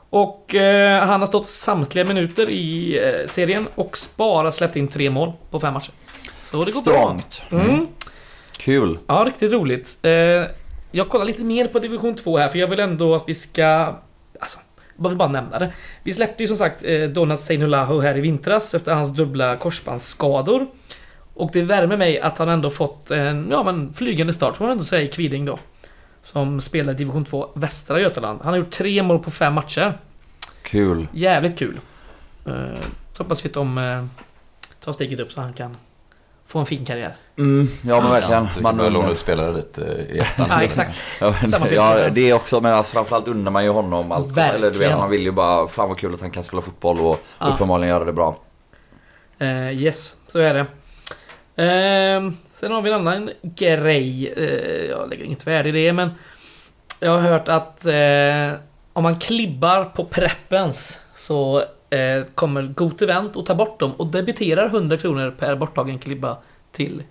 [0.10, 5.10] Och eh, han har stått samtliga minuter i eh, serien och bara släppt in tre
[5.10, 5.92] mål på fem matcher.
[6.38, 7.44] Så det går Strångt.
[7.50, 7.60] bra.
[7.60, 7.88] Mm.
[8.58, 8.98] Kul.
[9.08, 9.98] Ja, riktigt roligt.
[10.02, 10.12] Eh,
[10.92, 13.96] jag kollar lite mer på division 2 här för jag vill ändå att vi ska...
[14.40, 14.60] Alltså,
[15.02, 15.74] jag vill bara nämna det.
[16.04, 20.68] Vi släppte ju som sagt eh, Donat Seinulahu här i vintras efter hans dubbla korsbandsskador.
[21.34, 24.72] Och det värmer mig att han ändå fått en ja, men flygande start, får man
[24.72, 25.60] ändå säga, i Kviding då.
[26.22, 28.40] Som spelar i division 2 Västra Götaland.
[28.44, 29.98] Han har gjort tre mål på fem matcher.
[30.62, 31.08] Kul.
[31.12, 31.80] Jävligt kul.
[33.14, 34.06] Så hoppas vi att de eh,
[34.80, 35.78] tar steget upp så han kan
[36.48, 37.16] få en fin karriär.
[37.38, 38.48] Mm, ja men verkligen.
[38.56, 39.78] Ja, Man låna ut spelare dit
[40.10, 40.46] i ettan.
[40.50, 41.02] Ja, exakt.
[41.22, 44.32] Ja, men, ja, det är också, men alltså, framförallt undrar man ju honom allt.
[44.32, 44.56] Verkligen.
[44.56, 47.00] Eller du vet, man vill ju bara, fan vad kul att han kan spela fotboll
[47.00, 47.46] och Ja.
[47.54, 48.38] uppenbarligen göra det bra.
[49.40, 50.60] Eh, yes, så är det.
[51.64, 54.34] Eh, sen har vi en annan grej.
[54.38, 56.10] Eh, jag lägger inget värde i det, men
[57.00, 58.60] jag har hört att eh,
[58.94, 64.08] om man klibbar på preppens så eh, kommer Got Event att ta bort dem och
[64.08, 66.38] debiterar 100 kronor per borttagen klibba
[66.72, 67.04] till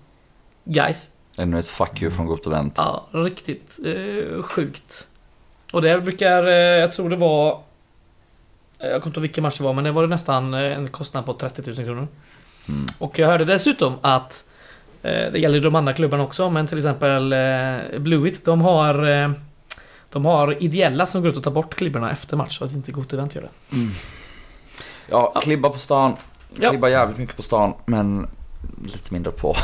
[0.64, 1.08] guys.
[1.38, 2.74] Ännu ett fuck you från Gott Event.
[2.76, 5.06] Ja, riktigt eh, sjukt.
[5.72, 7.48] Och det brukar, eh, jag tror det var...
[8.78, 10.88] eh, Jag kommer inte ihåg vilken match det var, men det var nästan eh, en
[10.88, 12.08] kostnad på 30 000 kronor.
[12.68, 12.86] Mm.
[12.98, 14.44] Och jag hörde dessutom att
[15.02, 19.30] eh, det gäller de andra klubbarna också, men till exempel eh, Blåvitt, de har eh,
[20.10, 22.92] de har ideella som går ut och tar bort klibborna efter match så att inte
[22.92, 23.76] Gott Event gör det.
[25.11, 25.40] Ja, Ja.
[25.40, 26.16] klibba på stan.
[26.61, 26.70] Ja.
[26.70, 28.28] Klibba jävligt mycket på stan, men
[28.84, 29.57] lite mindre på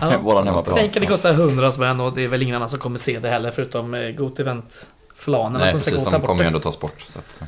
[0.00, 0.76] Ja, våran hemmaplan.
[0.76, 3.18] Tänk att det kostar 100 spänn och det är väl ingen annan som kommer se
[3.18, 6.58] det heller förutom eh, Gott Event-flanerna Nej som ska precis, ta de kommer ju ändå
[6.60, 7.00] tas bort.
[7.08, 7.42] Så att,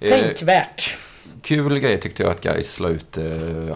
[0.00, 0.94] eh, Tänkvärt!
[1.42, 3.24] Kul grej tyckte jag att Gais la ut eh,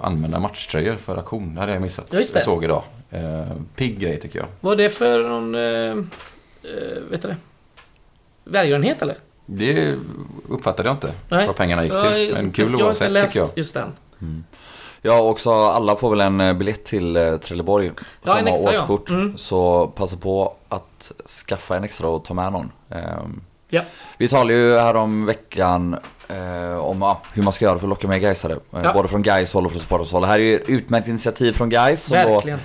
[0.02, 1.54] använda matchtröjor för auktion.
[1.54, 2.12] Det hade jag missat.
[2.14, 2.38] Just det.
[2.38, 2.82] Jag såg idag.
[3.10, 3.44] Eh,
[3.76, 4.48] pigg grej tycker jag.
[4.60, 5.54] Vad är det för någon...
[5.54, 7.36] Eh, eh, vet du det?
[8.44, 9.16] Välgörenhet eller?
[9.46, 9.94] Det
[10.48, 11.46] uppfattade jag inte Nej.
[11.46, 12.32] vad pengarna gick till.
[12.34, 13.50] Men kul jag har oavsett läst tycker jag.
[13.54, 13.92] just den.
[14.20, 14.44] Mm.
[15.02, 17.86] Ja, också alla får väl en eh, biljett till eh, Trelleborg
[18.22, 18.80] Ja, som har extra, ja.
[18.80, 19.10] årskort.
[19.10, 19.38] Mm.
[19.38, 21.12] Så passa på att
[21.46, 22.72] skaffa en extra och ta med någon.
[22.90, 23.40] Ehm,
[23.72, 23.82] Ja.
[24.18, 25.96] Vi talade ju här om veckan
[26.28, 28.52] eh, om ah, hur man ska göra för att locka med Gaisare.
[28.52, 28.92] Eh, Ja.
[28.92, 30.22] Både från Gais håll och från Spartans håll.
[30.22, 32.58] Det här är ju ett utmärkt initiativ från Gais som då Verkligen.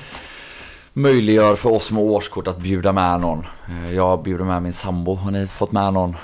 [0.94, 3.46] möjliggör för oss med årskort att bjuda med någon.
[3.70, 5.14] Eh, jag bjuder med min sambo.
[5.16, 6.16] Har ni fått med någon?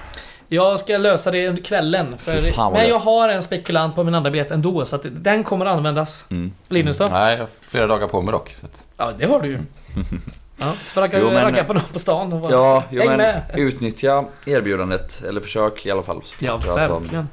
[0.53, 2.17] Jag ska lösa det under kvällen.
[2.17, 5.65] Fan men jag har en spekulant på min andra biljett ändå, så att den kommer
[5.65, 6.25] att användas.
[6.29, 6.51] Mm.
[6.67, 7.07] Linus då?
[7.11, 8.49] Nej, jag har flera dagar på mig dock.
[8.59, 9.59] Så att, Ja, det har du ju.
[10.57, 12.51] Ja, så ragga, Jo, men- ragga på någon på stan och bara...
[12.51, 13.41] Ja, jo, men med.
[13.55, 15.21] utnyttja erbjudandet.
[15.27, 16.21] Eller försök i alla fall.
[16.39, 17.27] Ja, Alltså, verkligen.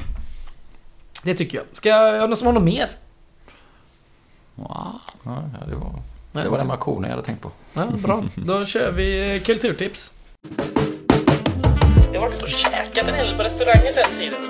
[1.22, 1.66] Det tycker jag.
[1.72, 2.28] Ska jag...
[2.30, 2.88] Någon som har något mer?
[4.56, 5.00] ja,
[5.68, 5.92] det, var,
[6.42, 7.50] det var den med auktionen jag hade tänkt på.
[7.74, 8.22] Ja, bra.
[8.34, 10.12] Då kör vi kulturtips.
[12.18, 14.40] Jag har varit och käkat en hel del på restauranger sen tiden.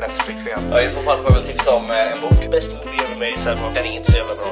[0.00, 0.60] Netflix igen.
[0.70, 2.50] Ja, i så fall får jag väl tipsa om eh, en bok.
[2.50, 4.44] Bäst movie ever made, var den inte så jävla bra.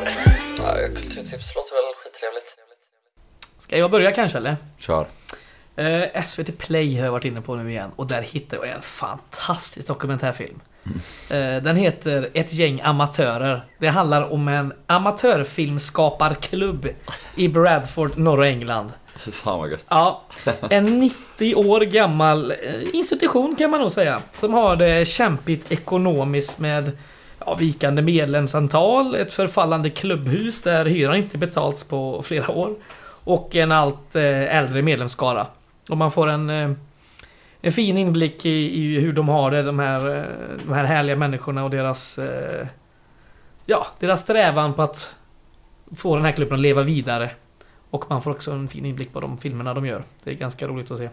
[0.57, 2.57] Ja, kulturtips låter väl skittrevligt.
[3.59, 4.57] Ska jag börja kanske eller?
[4.79, 5.07] Kör.
[5.77, 8.83] Eh, SVT Play har jag varit inne på nu igen och där hittade jag en
[8.83, 10.61] fantastisk dokumentärfilm.
[11.31, 13.67] Eh, den heter Ett gäng amatörer.
[13.79, 16.89] Det handlar om en amatörfilmskaparklubb
[17.37, 18.93] i Bradford, norra England.
[19.17, 19.87] Fy fan vad gött.
[19.89, 20.23] Ja,
[20.71, 22.57] en 90 år gammal eh,
[22.93, 24.23] institution kan man nog säga.
[24.33, 26.93] Som har det kämpigt ekonomiskt med
[27.39, 32.75] ja, vikande medlemsantal, ett förfallande klubbhus där hyran inte betalts på flera år.
[33.25, 35.47] Och en allt eh, äldre medlemsskara.
[35.89, 36.71] Och man får en, eh,
[37.61, 40.29] en fin inblick i, i hur de har det, de här,
[40.67, 42.19] de här härliga människorna och deras...
[43.67, 45.15] Ja, deras strävan på att
[45.97, 47.31] få den här klubben att leva vidare.
[47.93, 50.05] Och man får också en fin inblick på de filmerna de gör.
[50.25, 51.09] Det är ganska roligt att se.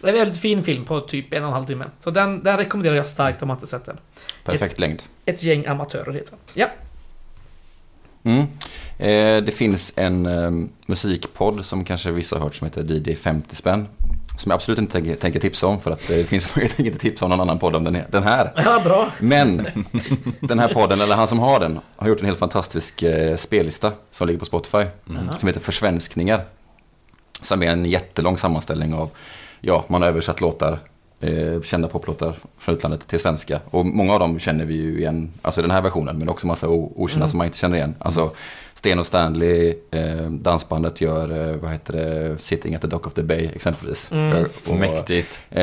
[0.00, 1.84] Det är en väldigt fin film på typ en och en halv timme.
[1.98, 3.98] Så den, den rekommenderar jag starkt om man inte sett den.
[4.44, 5.02] Perfekt längd.
[5.24, 6.38] Ett gäng amatörer heter den.
[6.54, 6.68] Ja.
[8.22, 8.42] Mm.
[8.98, 10.50] Eh, det finns en eh,
[10.86, 13.88] musikpodd som kanske vissa har hört som heter DJ 50 spänn.
[14.42, 16.98] Som jag absolut inte tänker, tänker tipsa om för att det finns jag tänker inte
[16.98, 18.52] tipsa om någon annan podd om den, den här.
[18.64, 19.10] Ja, bra.
[19.18, 19.68] Men
[20.40, 23.92] den här podden, eller han som har den, har gjort en helt fantastisk eh, spellista
[24.10, 24.84] som ligger på Spotify.
[25.38, 26.44] Som heter Försvenskningar.
[27.42, 29.10] Som är en jättelång sammanställning av,
[29.60, 30.78] ja, man har översatt låtar,
[31.20, 33.60] eh, kända poplåtar från utlandet till svenska.
[33.70, 36.68] Och många av dem känner vi ju igen, alltså den här versionen, men också massa
[36.68, 37.94] okända som man inte känner igen.
[37.98, 38.30] Alltså
[38.82, 43.14] Sten och Stanley, eh, dansbandet gör, eh, vad heter det, Sitting at the Dock of
[43.14, 44.12] the Bay exempelvis.
[44.12, 44.32] Mm.
[44.36, 45.40] Eh, och- Mäktigt.
[45.50, 45.62] Eh,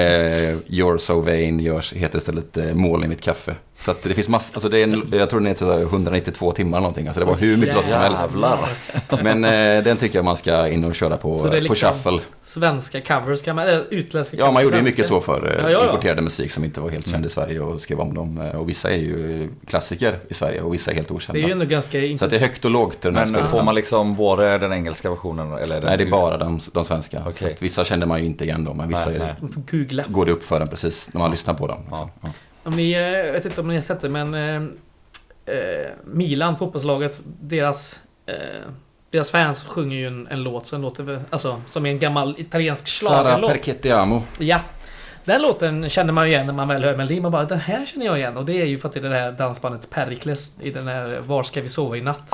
[0.67, 3.55] You're so vain görs, heter istället eh, Mål i mitt kaffe.
[3.77, 6.51] Så att det finns massor, alltså det är en, jag tror den är så 192
[6.51, 7.07] timmar eller någonting.
[7.07, 7.89] Alltså det var hur mycket låtar
[8.33, 9.23] som helst.
[9.23, 9.43] Men
[9.77, 11.89] eh, den tycker jag man ska in och köra på, Så det är på liksom-
[11.93, 12.19] shuffle.
[12.43, 13.67] Svenska covers kan man...
[13.67, 15.85] Eller utländska Ja, man gjorde ju mycket så för Ja, eh, ja, ja.
[15.89, 18.37] importerade musik som inte var helt känd i Sverige och skrev om dem.
[18.41, 21.17] Eh, Och vissa är ju klassiker i Sverige och vissa är helt Det är ju
[21.43, 21.51] okända.
[21.51, 22.41] ändå ganska Så att det är intressant.
[22.41, 23.65] högt och lågt i den här Men får spellistan.
[23.65, 25.75] man liksom både den engelska versionen eller?
[25.75, 27.19] Den Nej, det är bara de, de svenska.
[27.19, 29.49] Att vissa kände man ju inte igen då, men vissa Nej, nej.
[29.49, 31.79] Får går det upp för en precis när man lyssnar på dem.
[31.89, 31.95] Ja.
[31.95, 32.29] Så, ja.
[32.63, 34.33] Om ni, eh, jag vet inte om ni har sett det men...
[34.33, 34.55] Eh,
[35.55, 37.99] eh, Milan, fotbollslaget, deras...
[38.25, 38.35] Eh,
[39.11, 41.21] deras fans sjunger ju en, en låt som låter...
[41.29, 43.51] Alltså, som är en gammal italiensk Sara schlagerlåt.
[43.51, 44.23] Perchettiamo.
[44.39, 44.59] Ja.
[45.25, 47.21] Den låten känner man ju igen när man väl hör melodin.
[47.21, 48.37] Man bara, den här känner jag igen.
[48.37, 51.19] Och det är ju för att det är det här dansbandet Pericles i den här
[51.25, 52.33] Var ska vi sova i natt?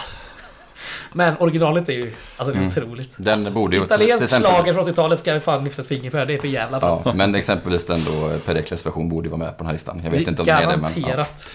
[1.18, 2.68] Men originalet är ju, alltså det är Mm.
[2.68, 3.14] otroligt.
[3.18, 3.84] Den borde ju...
[3.84, 6.26] Italiensk exempel- schlager från 80-talet ska vi fan lyfta ett finger för.
[6.26, 7.02] Det är för jävla bra.
[7.06, 9.74] Ja, men exempelvis den då, eh, Pericles version borde ju vara med på den här
[9.74, 10.02] listan.
[10.04, 10.92] Jag vet inte om det är det, men...
[10.96, 11.02] Ja.
[11.02, 11.48] Garanterat.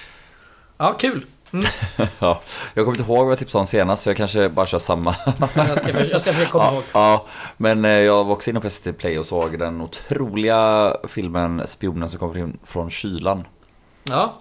[0.77, 1.25] Ja, kul.
[1.53, 1.67] Mm.
[2.19, 2.41] Ja,
[2.75, 5.15] jag kommer inte ihåg vad jag tipsade om senast så jag kanske bara kör samma.
[5.55, 6.83] Jag ska, jag ska försöka komma ja, ihåg.
[6.93, 11.63] ja, men eh, jag var också inne på SVT Play och såg den otroliga filmen
[11.67, 13.47] Spionen som kommer in från kylan.
[14.03, 14.41] Ja,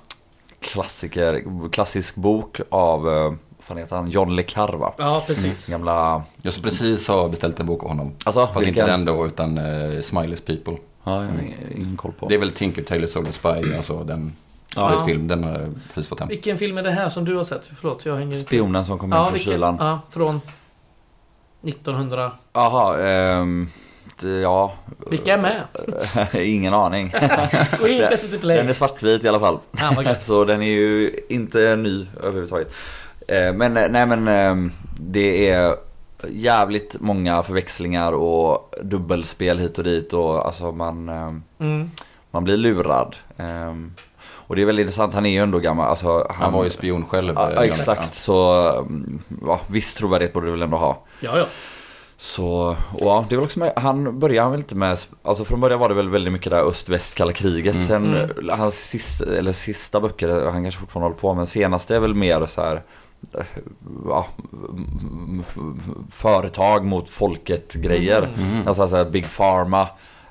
[0.59, 3.33] Klassiker, klassisk bok av, eh,
[3.69, 5.67] fan heter han, John Le Carre ja precis.
[5.67, 8.13] Gamla, Jag som precis har beställt en bok av honom.
[8.23, 10.73] alltså Fast inte den då, utan uh, Smileys People.
[11.03, 11.39] Ja, jag har
[11.75, 12.27] ingen koll på.
[12.27, 14.35] Det är väl Tinker Tailor Soldier Spy, alltså den
[14.75, 16.29] Skitfilm, den har jag precis fått hem.
[16.29, 17.71] Vilken film är det här som du har sett?
[17.81, 19.53] Förlåt, jag hänger inte Spionen som kom Ja, från vilken?
[19.53, 19.77] kylan.
[19.79, 20.41] Ja, från
[21.63, 22.31] 1900.
[22.53, 23.69] Jaha, ehm...
[24.43, 24.73] Ja,
[25.09, 25.63] Vilka är med?
[26.47, 27.09] ingen aning.
[27.77, 27.99] Play.
[28.41, 29.59] Den är svartvit i alla fall.
[29.79, 30.23] Ja, gött.
[30.23, 32.73] Så den är ju inte ny överhuvudtaget.
[33.31, 35.75] Eh, Men eh, nej men ehm, det är
[36.29, 41.09] jävligt många förväxlingar och dubbelspel hit och dit och alltså man,
[41.59, 41.91] Mm.
[42.31, 43.15] man blir lurad.
[44.31, 45.89] Och det är väldigt intressant, han är ju ändå gammal.
[45.89, 47.33] Alltså, han, Han var ju spion själv.
[47.37, 51.03] Ja, eh, ja, exakt, så mm, ja, viss trovärdighet borde du väl ändå ha.
[51.19, 51.45] Ja, ja.
[52.17, 55.59] Så, och ja, det är väl också med, han började väl inte med, alltså från
[55.61, 57.75] början var det väl väldigt mycket där öst-väst kalla kriget.
[57.75, 57.87] Mm.
[57.87, 58.49] Sen Mm.
[58.49, 62.15] eh, hans sista, eller sista böcker, han kanske fortfarande håller på men senaste är väl
[62.15, 62.81] mer så här eh,
[64.07, 64.27] ja,
[64.69, 65.43] mm,
[66.11, 68.29] företag mot folket grejer.
[68.37, 68.67] Mm.
[68.67, 69.87] Alltså så här Big Pharma.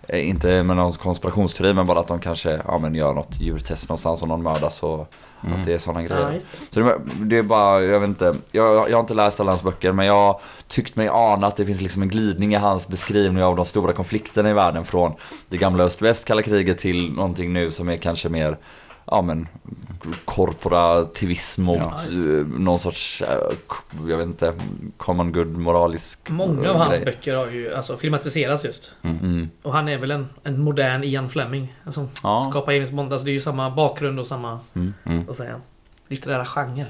[0.08, 3.88] eh, Inte med någon konspirationsteori men bara att de kanske ja, men gör något djurtest
[3.88, 5.12] någonstans och någon mördas och
[5.46, 5.60] Mm.
[5.60, 6.20] att det är sådana grejer.
[6.22, 6.40] ja det.
[6.74, 9.62] Så det, det är bara, jag vet inte, jag, jag har inte läst alla hans
[9.62, 12.88] böcker men jag har tyckt mig ana att det finns liksom en glidning i hans
[12.88, 15.12] beskrivning av de stora konflikterna i världen från
[15.48, 18.58] det gamla öst-väst kalla kriget till någonting nu som är kanske mer,
[19.10, 19.48] ja men
[20.24, 23.38] korporativism mot Ja, eh, någon sorts, eh,
[24.08, 24.54] jag vet inte,
[24.96, 27.04] common good moralisk Många av hans grej.
[27.04, 28.92] böcker har ju alltså, filmatiserats just.
[29.02, 29.50] Mm.
[29.62, 31.74] Och han är väl en, en modern Ian Fleming.
[31.90, 32.46] Som Ja.
[32.50, 33.12] skapar James Bond.
[33.12, 34.94] Alltså det är ju samma bakgrund och samma, Mm.
[35.04, 35.24] Mm.
[35.26, 35.60] vad säger
[36.08, 36.86] litterära genre.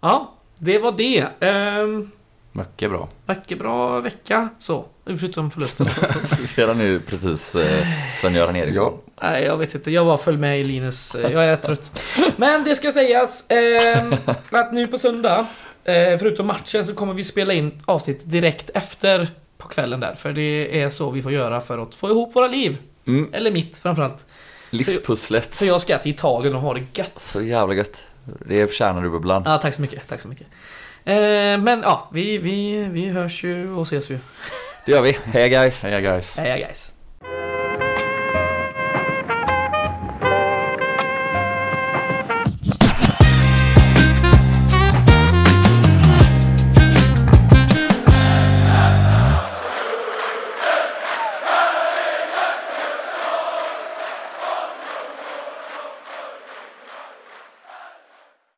[0.00, 1.26] Ja, det var det.
[1.40, 2.10] Ehm,
[2.52, 3.08] Mycket bra.
[3.26, 4.84] mycket bra vecka så.
[5.04, 5.86] Förutom förlusten.
[6.56, 8.98] Redan nu precis eh, Sven-Göran Eriksson.
[9.30, 9.90] Nej, jag vet inte.
[9.90, 11.14] Jag bara föll med i Linus.
[11.14, 12.02] eh, Jag är trött.
[12.36, 14.14] Men det ska sägas ehm,
[14.50, 15.46] att nu på söndag,
[15.84, 20.14] eh, förutom matchen, så kommer vi spela in avsnitt direkt efter på kvällen där.
[20.14, 22.76] För det är så vi får göra för att få ihop våra liv.
[23.06, 23.30] Mm.
[23.34, 24.24] Eller mitt framförallt.
[24.70, 25.56] Livspusslet.
[25.56, 27.12] För jag ska till Italien och ha det gött.
[27.24, 28.02] Så jävla gött.
[28.46, 29.42] Det förtjänar du bubblan.
[29.46, 30.08] Ja, tack så mycket.
[30.08, 30.46] Tack så mycket.
[31.04, 31.14] Eh,
[31.58, 34.18] men ja, vi, vi, vi hörs ju och ses ju.
[34.86, 35.18] Det gör vi.
[35.24, 35.82] Hej guys.
[35.82, 36.38] Heja guys.
[36.38, 36.93] Heja guys.